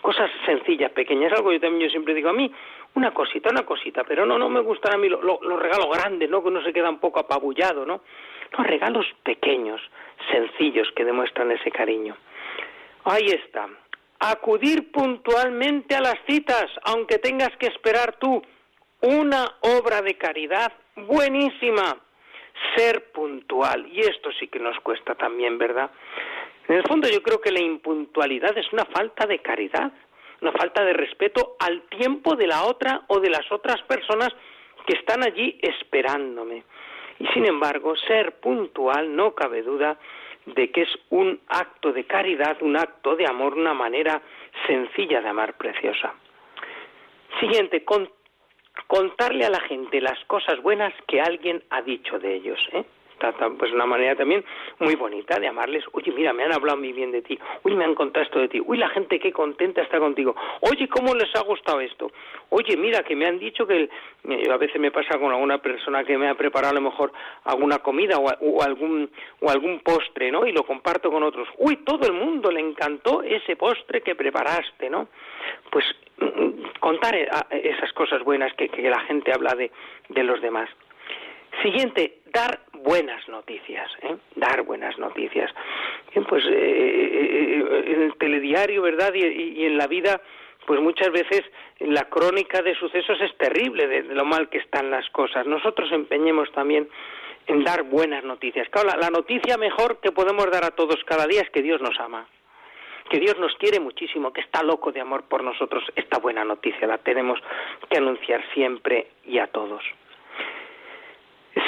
cosas 0.02 0.28
sencillas, 0.44 0.90
pequeñas. 0.90 1.32
Algo 1.32 1.52
yo 1.52 1.60
también 1.60 1.82
yo 1.84 1.90
siempre 1.90 2.14
digo 2.14 2.30
a 2.30 2.32
mí, 2.32 2.52
una 2.94 3.12
cosita, 3.12 3.50
una 3.50 3.64
cosita, 3.64 4.02
pero 4.02 4.26
no, 4.26 4.36
no 4.38 4.48
me 4.48 4.60
gustan 4.60 4.94
a 4.94 4.98
mí 4.98 5.08
los 5.08 5.62
regalos 5.62 5.88
grandes, 5.90 6.28
¿no? 6.28 6.42
Que 6.42 6.48
uno 6.48 6.62
se 6.62 6.72
queda 6.72 6.90
un 6.90 6.98
poco 6.98 7.20
apabullado, 7.20 7.86
¿no? 7.86 8.00
Los 8.58 8.66
regalos 8.66 9.06
pequeños, 9.22 9.80
sencillos, 10.32 10.90
que 10.96 11.04
demuestran 11.04 11.52
ese 11.52 11.70
cariño. 11.70 12.16
Ahí 13.04 13.26
está. 13.26 13.68
Acudir 14.20 14.90
puntualmente 14.90 15.94
a 15.94 16.00
las 16.00 16.16
citas, 16.26 16.66
aunque 16.84 17.18
tengas 17.18 17.54
que 17.58 17.66
esperar 17.66 18.16
tú. 18.18 18.42
Una 19.00 19.56
obra 19.60 20.00
de 20.02 20.16
caridad 20.16 20.72
buenísima. 20.96 21.98
Ser 22.76 23.12
puntual. 23.12 23.86
Y 23.92 24.00
esto 24.00 24.30
sí 24.38 24.48
que 24.48 24.58
nos 24.58 24.78
cuesta 24.80 25.14
también, 25.14 25.58
¿verdad? 25.58 25.90
En 26.68 26.76
el 26.76 26.82
fondo 26.88 27.08
yo 27.08 27.22
creo 27.22 27.40
que 27.40 27.52
la 27.52 27.60
impuntualidad 27.60 28.56
es 28.56 28.72
una 28.72 28.86
falta 28.86 29.26
de 29.26 29.40
caridad, 29.40 29.92
una 30.40 30.52
falta 30.52 30.82
de 30.84 30.94
respeto 30.94 31.56
al 31.58 31.82
tiempo 31.88 32.36
de 32.36 32.46
la 32.46 32.64
otra 32.64 33.02
o 33.08 33.20
de 33.20 33.28
las 33.28 33.50
otras 33.52 33.82
personas 33.82 34.30
que 34.86 34.96
están 34.96 35.22
allí 35.22 35.58
esperándome. 35.60 36.64
Y 37.18 37.26
sin 37.28 37.46
embargo, 37.46 37.94
ser 37.96 38.40
puntual 38.40 39.14
no 39.14 39.34
cabe 39.34 39.62
duda 39.62 39.98
de 40.46 40.70
que 40.70 40.82
es 40.82 40.98
un 41.10 41.40
acto 41.48 41.92
de 41.92 42.04
caridad, 42.04 42.56
un 42.60 42.76
acto 42.76 43.16
de 43.16 43.26
amor, 43.26 43.54
una 43.54 43.74
manera 43.74 44.20
sencilla 44.66 45.20
de 45.20 45.28
amar 45.28 45.56
preciosa. 45.56 46.14
Siguiente, 47.40 47.84
contarle 48.86 49.44
a 49.44 49.50
la 49.50 49.60
gente 49.60 50.00
las 50.00 50.22
cosas 50.26 50.60
buenas 50.62 50.92
que 51.08 51.20
alguien 51.20 51.62
ha 51.70 51.82
dicho 51.82 52.18
de 52.18 52.34
ellos. 52.34 52.60
¿eh? 52.72 52.84
Pues 53.58 53.72
una 53.72 53.86
manera 53.86 54.16
también 54.16 54.44
muy 54.78 54.94
bonita 54.94 55.38
de 55.38 55.48
amarles. 55.48 55.84
Oye, 55.92 56.12
mira, 56.12 56.32
me 56.32 56.44
han 56.44 56.52
hablado 56.52 56.78
muy 56.78 56.92
bien 56.92 57.10
de 57.10 57.22
ti. 57.22 57.38
Uy, 57.62 57.74
me 57.74 57.84
han 57.84 57.94
contado 57.94 58.24
esto 58.24 58.38
de 58.38 58.48
ti. 58.48 58.60
Uy, 58.64 58.78
la 58.78 58.88
gente 58.88 59.18
qué 59.18 59.32
contenta 59.32 59.82
está 59.82 59.98
contigo. 59.98 60.34
Oye, 60.60 60.88
¿cómo 60.88 61.14
les 61.14 61.34
ha 61.36 61.40
gustado 61.42 61.80
esto? 61.80 62.10
Oye, 62.50 62.76
mira, 62.76 63.02
que 63.02 63.16
me 63.16 63.26
han 63.26 63.38
dicho 63.38 63.66
que 63.66 63.88
eh, 64.28 64.50
a 64.50 64.56
veces 64.56 64.80
me 64.80 64.90
pasa 64.90 65.18
con 65.18 65.32
alguna 65.32 65.58
persona 65.58 66.04
que 66.04 66.18
me 66.18 66.28
ha 66.28 66.34
preparado 66.34 66.72
a 66.72 66.80
lo 66.80 66.82
mejor 66.82 67.12
alguna 67.44 67.78
comida 67.78 68.18
o, 68.18 68.62
algún 68.62 69.10
o 69.40 69.50
algún 69.50 69.80
postre, 69.80 70.30
¿no? 70.30 70.46
Y 70.46 70.52
lo 70.52 70.64
comparto 70.64 71.10
con 71.10 71.22
otros. 71.22 71.48
Uy, 71.58 71.76
todo 71.84 72.06
el 72.06 72.12
mundo 72.12 72.50
le 72.50 72.60
encantó 72.60 73.22
ese 73.22 73.56
postre 73.56 74.02
que 74.02 74.14
preparaste, 74.14 74.90
¿no? 74.90 75.08
Pues 75.70 75.84
mm, 76.18 76.78
contar 76.80 77.14
eh, 77.14 77.28
esas 77.50 77.92
cosas 77.92 78.22
buenas 78.22 78.52
que, 78.54 78.68
que 78.68 78.88
la 78.88 79.00
gente 79.00 79.32
habla 79.32 79.54
de, 79.54 79.70
de 80.08 80.22
los 80.22 80.40
demás. 80.40 80.68
Siguiente, 81.62 82.18
dar 82.34 82.60
buenas 82.72 83.26
noticias, 83.28 83.90
¿eh? 84.02 84.16
dar 84.34 84.62
buenas 84.62 84.98
noticias. 84.98 85.50
pues 86.28 86.44
eh, 86.44 86.50
eh, 86.50 87.84
en 87.86 88.02
el 88.02 88.16
telediario, 88.16 88.82
¿verdad? 88.82 89.14
Y, 89.14 89.64
en 89.64 89.78
la 89.78 89.86
vida, 89.86 90.20
pues 90.66 90.80
muchas 90.80 91.10
veces 91.10 91.42
la 91.78 92.04
crónica 92.10 92.60
de 92.60 92.74
sucesos 92.74 93.20
es 93.20 93.34
terrible 93.38 93.86
de, 93.86 94.02
lo 94.02 94.24
mal 94.24 94.48
que 94.48 94.58
están 94.58 94.90
las 94.90 95.08
cosas. 95.10 95.46
Nosotros 95.46 95.90
empeñemos 95.92 96.50
también 96.52 96.88
en 97.46 97.62
dar 97.62 97.84
buenas 97.84 98.24
noticias. 98.24 98.68
Claro, 98.68 98.88
la, 98.88 98.96
la 98.96 99.10
noticia 99.10 99.56
mejor 99.56 100.00
que 100.00 100.12
podemos 100.12 100.50
dar 100.50 100.64
a 100.64 100.72
todos 100.72 101.02
cada 101.04 101.26
día 101.26 101.42
es 101.42 101.50
que 101.50 101.62
Dios 101.62 101.80
nos 101.80 101.98
ama 102.00 102.26
que 103.10 103.20
Dios 103.20 103.38
nos 103.38 103.54
quiere 103.56 103.80
muchísimo, 103.80 104.32
que 104.32 104.40
está 104.40 104.62
loco 104.62 104.90
de 104.90 105.02
amor 105.02 105.24
por 105.24 105.44
nosotros, 105.44 105.84
esta 105.94 106.18
buena 106.18 106.42
noticia 106.42 106.86
la 106.86 106.96
tenemos 106.96 107.38
que 107.90 107.98
anunciar 107.98 108.42
siempre 108.54 109.08
y 109.26 109.38
a 109.38 109.46
todos. 109.46 109.84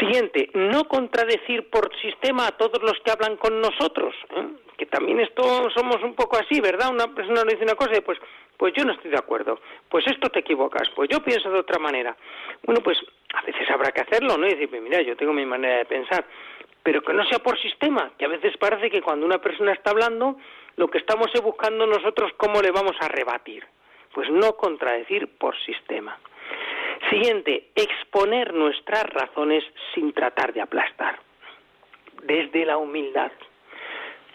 Siguiente, 0.01 0.51
no 0.55 0.85
contradecir 0.85 1.71
por 1.71 1.95
sistema 2.01 2.49
a 2.49 2.57
todos 2.57 2.83
los 2.83 2.99
que 3.05 3.11
hablan 3.13 3.37
con 3.37 3.61
nosotros, 3.61 4.15
¿eh? 4.31 4.47
que 4.77 4.87
también 4.87 5.21
esto 5.21 5.71
somos 5.71 6.03
un 6.03 6.15
poco 6.15 6.37
así, 6.37 6.61
¿verdad? 6.61 6.91
Una 6.91 7.07
persona 7.15 7.45
le 7.45 7.53
dice 7.53 7.65
una 7.65 7.77
cosa 7.77 7.97
y 7.97 8.01
pues, 8.01 8.19
pues 8.57 8.75
yo 8.75 8.85
no 8.85 8.93
estoy 8.93 9.13
de 9.13 9.19
acuerdo, 9.19 9.61
pues 9.89 10.05
esto 10.09 10.29
te 10.29 10.41
equivocas, 10.41 10.89
pues 10.95 11.09
yo 11.09 11.23
pienso 11.23 11.51
de 11.51 11.61
otra 11.61 11.79
manera. 11.79 12.17
Bueno, 12.65 12.81
pues 12.83 12.99
a 13.35 13.43
veces 13.43 13.71
habrá 13.71 13.93
que 13.93 14.01
hacerlo, 14.01 14.37
¿no? 14.37 14.47
Y 14.47 14.51
decir, 14.51 14.69
pues 14.69 14.83
mira, 14.83 15.01
yo 15.03 15.17
tengo 15.17 15.33
mi 15.33 15.47
manera 15.47 15.79
de 15.79 15.85
pensar, 15.85 16.25
pero 16.83 17.03
que 17.03 17.13
no 17.13 17.25
sea 17.25 17.39
por 17.39 17.57
sistema, 17.61 18.11
que 18.19 18.25
a 18.25 18.29
veces 18.29 18.57
parece 18.57 18.91
que 18.91 19.03
cuando 19.03 19.25
una 19.25 19.41
persona 19.41 19.73
está 19.73 19.91
hablando, 19.91 20.37
lo 20.77 20.89
que 20.89 20.99
estamos 20.99 21.29
es 21.33 21.41
buscando 21.41 21.87
nosotros 21.87 22.33
cómo 22.37 22.61
le 22.61 22.73
vamos 22.73 22.97
a 23.01 23.09
rebatir. 23.09 23.65
Pues 24.13 24.31
no 24.31 24.57
contradecir 24.57 25.29
por 25.39 25.57
sistema. 25.65 26.19
Siguiente, 27.11 27.69
exponer 27.75 28.53
nuestras 28.53 29.05
razones 29.05 29.65
sin 29.95 30.13
tratar 30.13 30.53
de 30.53 30.61
aplastar. 30.61 31.19
Desde 32.23 32.65
la 32.65 32.79
humildad. 32.79 33.31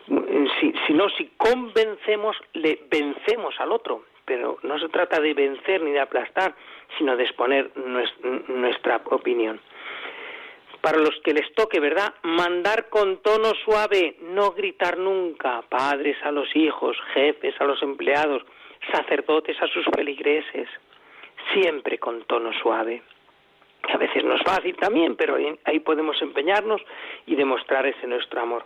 Si, 0.08 0.74
si 0.88 0.94
no, 0.94 1.10
si 1.10 1.32
convencemos, 1.38 2.38
le 2.54 2.80
vencemos 2.90 3.56
al 3.60 3.72
otro. 3.72 4.06
Pero 4.24 4.60
no 4.64 4.80
se 4.80 4.88
trata 4.90 5.20
de 5.20 5.34
vencer 5.34 5.82
ni 5.82 5.92
de 5.92 6.00
aplastar, 6.00 6.56
sino 6.98 7.18
de 7.18 7.24
exponer 7.24 7.72
nuestra 7.76 9.02
opinión. 9.06 9.60
Para 10.80 10.98
los 10.98 11.20
que 11.24 11.34
les 11.34 11.54
toque, 11.54 11.80
¿verdad? 11.80 12.14
Mandar 12.24 12.90
con 12.90 13.22
tono 13.22 13.54
suave, 13.66 14.16
no 14.22 14.52
gritar 14.52 14.98
nunca. 14.98 15.62
Padres 15.64 16.18
a 16.24 16.32
los 16.32 16.56
hijos, 16.56 16.98
jefes 17.14 17.60
a 17.60 17.66
los 17.66 17.82
empleados, 17.84 18.44
sacerdotes 18.92 19.62
a 19.62 19.68
sus 19.68 19.86
feligreses 19.94 20.70
siempre 21.54 21.98
con 21.98 22.24
tono 22.24 22.52
suave. 22.54 23.02
A 23.92 23.98
veces 23.98 24.24
no 24.24 24.36
es 24.36 24.44
fácil 24.44 24.76
también, 24.76 25.16
pero 25.16 25.38
ahí 25.66 25.80
podemos 25.80 26.22
empeñarnos 26.22 26.82
y 27.26 27.36
demostrar 27.36 27.86
ese 27.86 28.08
nuestro 28.08 28.42
amor. 28.42 28.66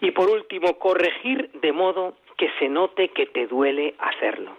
Y 0.00 0.10
por 0.10 0.30
último, 0.30 0.78
corregir 0.78 1.50
de 1.52 1.72
modo 1.72 2.14
que 2.36 2.50
se 2.58 2.68
note 2.68 3.08
que 3.08 3.26
te 3.26 3.46
duele 3.46 3.94
hacerlo. 3.98 4.56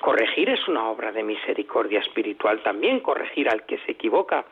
Corregir 0.00 0.48
es 0.48 0.66
una 0.68 0.88
obra 0.88 1.12
de 1.12 1.22
misericordia 1.22 2.00
espiritual 2.00 2.62
también, 2.62 3.00
corregir 3.00 3.48
al 3.48 3.66
que 3.66 3.78
se 3.78 3.92
equivoca, 3.92 4.44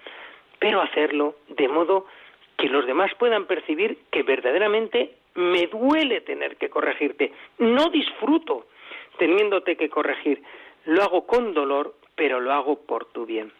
pero 0.58 0.80
hacerlo 0.80 1.36
de 1.48 1.68
modo 1.68 2.06
que 2.56 2.68
los 2.68 2.86
demás 2.86 3.12
puedan 3.14 3.46
percibir 3.46 3.98
que 4.10 4.22
verdaderamente 4.22 5.14
me 5.34 5.66
duele 5.66 6.22
tener 6.22 6.56
que 6.56 6.70
corregirte, 6.70 7.32
no 7.58 7.90
disfruto 7.90 8.66
teniéndote 9.18 9.76
que 9.76 9.88
corregir, 9.88 10.42
lo 10.86 11.02
hago 11.02 11.26
con 11.26 11.54
dolor 11.54 11.94
pero 12.16 12.40
lo 12.40 12.52
hago 12.52 12.80
por 12.86 13.04
tu 13.06 13.26
bien. 13.26 13.52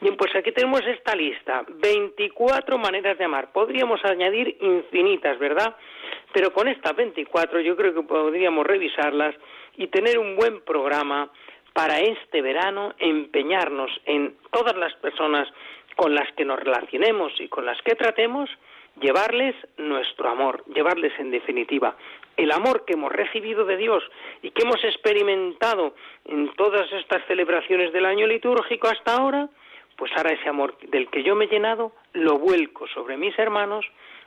Bien, 0.00 0.14
pues 0.16 0.34
aquí 0.36 0.52
tenemos 0.52 0.82
esta 0.86 1.16
lista, 1.16 1.64
24 1.68 2.76
maneras 2.76 3.16
de 3.16 3.24
amar. 3.24 3.50
Podríamos 3.52 4.04
añadir 4.04 4.58
infinitas, 4.60 5.38
¿verdad? 5.38 5.74
Pero 6.34 6.52
con 6.52 6.68
estas 6.68 6.94
24 6.94 7.60
yo 7.60 7.74
creo 7.76 7.94
que 7.94 8.02
podríamos 8.02 8.66
revisarlas 8.66 9.34
y 9.76 9.86
tener 9.86 10.18
un 10.18 10.36
buen 10.36 10.60
programa 10.60 11.30
para 11.72 12.00
este 12.00 12.42
verano, 12.42 12.94
empeñarnos 12.98 13.90
en 14.04 14.36
todas 14.50 14.76
las 14.76 14.92
personas 14.94 15.48
con 15.94 16.14
las 16.14 16.30
que 16.32 16.44
nos 16.44 16.60
relacionemos 16.60 17.32
y 17.40 17.48
con 17.48 17.64
las 17.64 17.80
que 17.80 17.94
tratemos, 17.94 18.50
llevarles 19.00 19.54
nuestro 19.78 20.28
amor, 20.28 20.62
llevarles 20.66 21.18
en 21.18 21.30
definitiva 21.30 21.96
el 22.36 22.52
amor 22.52 22.84
que 22.84 22.94
hemos 22.94 23.12
recibido 23.12 23.64
de 23.64 23.76
Dios 23.76 24.04
y 24.42 24.50
que 24.50 24.62
hemos 24.62 24.82
experimentado 24.84 25.94
en 26.24 26.52
todas 26.54 26.90
estas 26.92 27.24
celebraciones 27.26 27.92
del 27.92 28.04
año 28.04 28.26
litúrgico 28.26 28.88
hasta 28.88 29.14
ahora, 29.16 29.48
pues 29.96 30.12
ahora 30.16 30.32
ese 30.32 30.48
amor 30.48 30.76
del 30.88 31.08
que 31.08 31.22
yo 31.22 31.34
me 31.34 31.46
he 31.46 31.48
llenado 31.48 31.92
lo 32.12 32.38
vuelco 32.38 32.86
sobre 32.88 33.16
mis 33.16 33.38
hermanos 33.38 33.86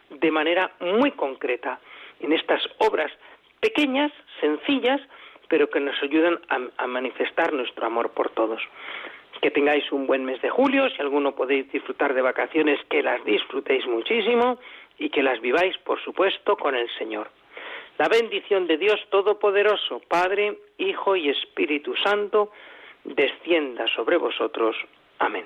de 0.10 0.32
manera 0.32 0.72
muy 0.80 1.12
concreta 1.12 1.80
en 2.20 2.34
estas 2.34 2.62
obras 2.80 3.12
pequeñas, 3.60 4.12
sencillas, 4.40 5.02
pero 5.48 5.70
que 5.70 5.80
nos 5.80 6.02
ayudan 6.02 6.40
a, 6.78 6.88
manifestar 6.88 7.54
nuestro 7.54 7.86
amor 7.86 8.12
por 8.12 8.30
todos. 8.32 8.62
Que 9.42 9.52
tengáis 9.52 9.92
un 9.92 10.06
buen 10.06 10.26
mes 10.26 10.42
de 10.42 10.50
julio, 10.50 10.90
si 10.90 11.02
alguno 11.02 11.34
podéis 11.34 11.72
disfrutar 11.72 12.14
de 12.14 12.22
vacaciones, 12.22 12.80
que 12.90 13.02
las 13.02 13.24
disfrutéis 13.24 13.86
muchísimo 13.88 14.60
y 14.98 15.10
que 15.10 15.24
las 15.24 15.40
viváis, 15.40 15.78
por 15.80 16.02
supuesto, 16.04 16.58
con 16.58 16.76
el 16.76 16.90
Señor. 16.98 17.30
La 18.00 18.08
bendición 18.08 18.66
de 18.66 18.78
Dios 18.78 18.98
Todopoderoso, 19.10 20.02
Padre, 20.08 20.58
Hijo 20.78 21.18
y 21.18 21.30
Espíritu 21.30 21.94
Santo, 22.02 22.50
descienda 23.04 23.88
sobre 23.94 24.16
vosotros. 24.16 24.78
Amén. 25.18 25.46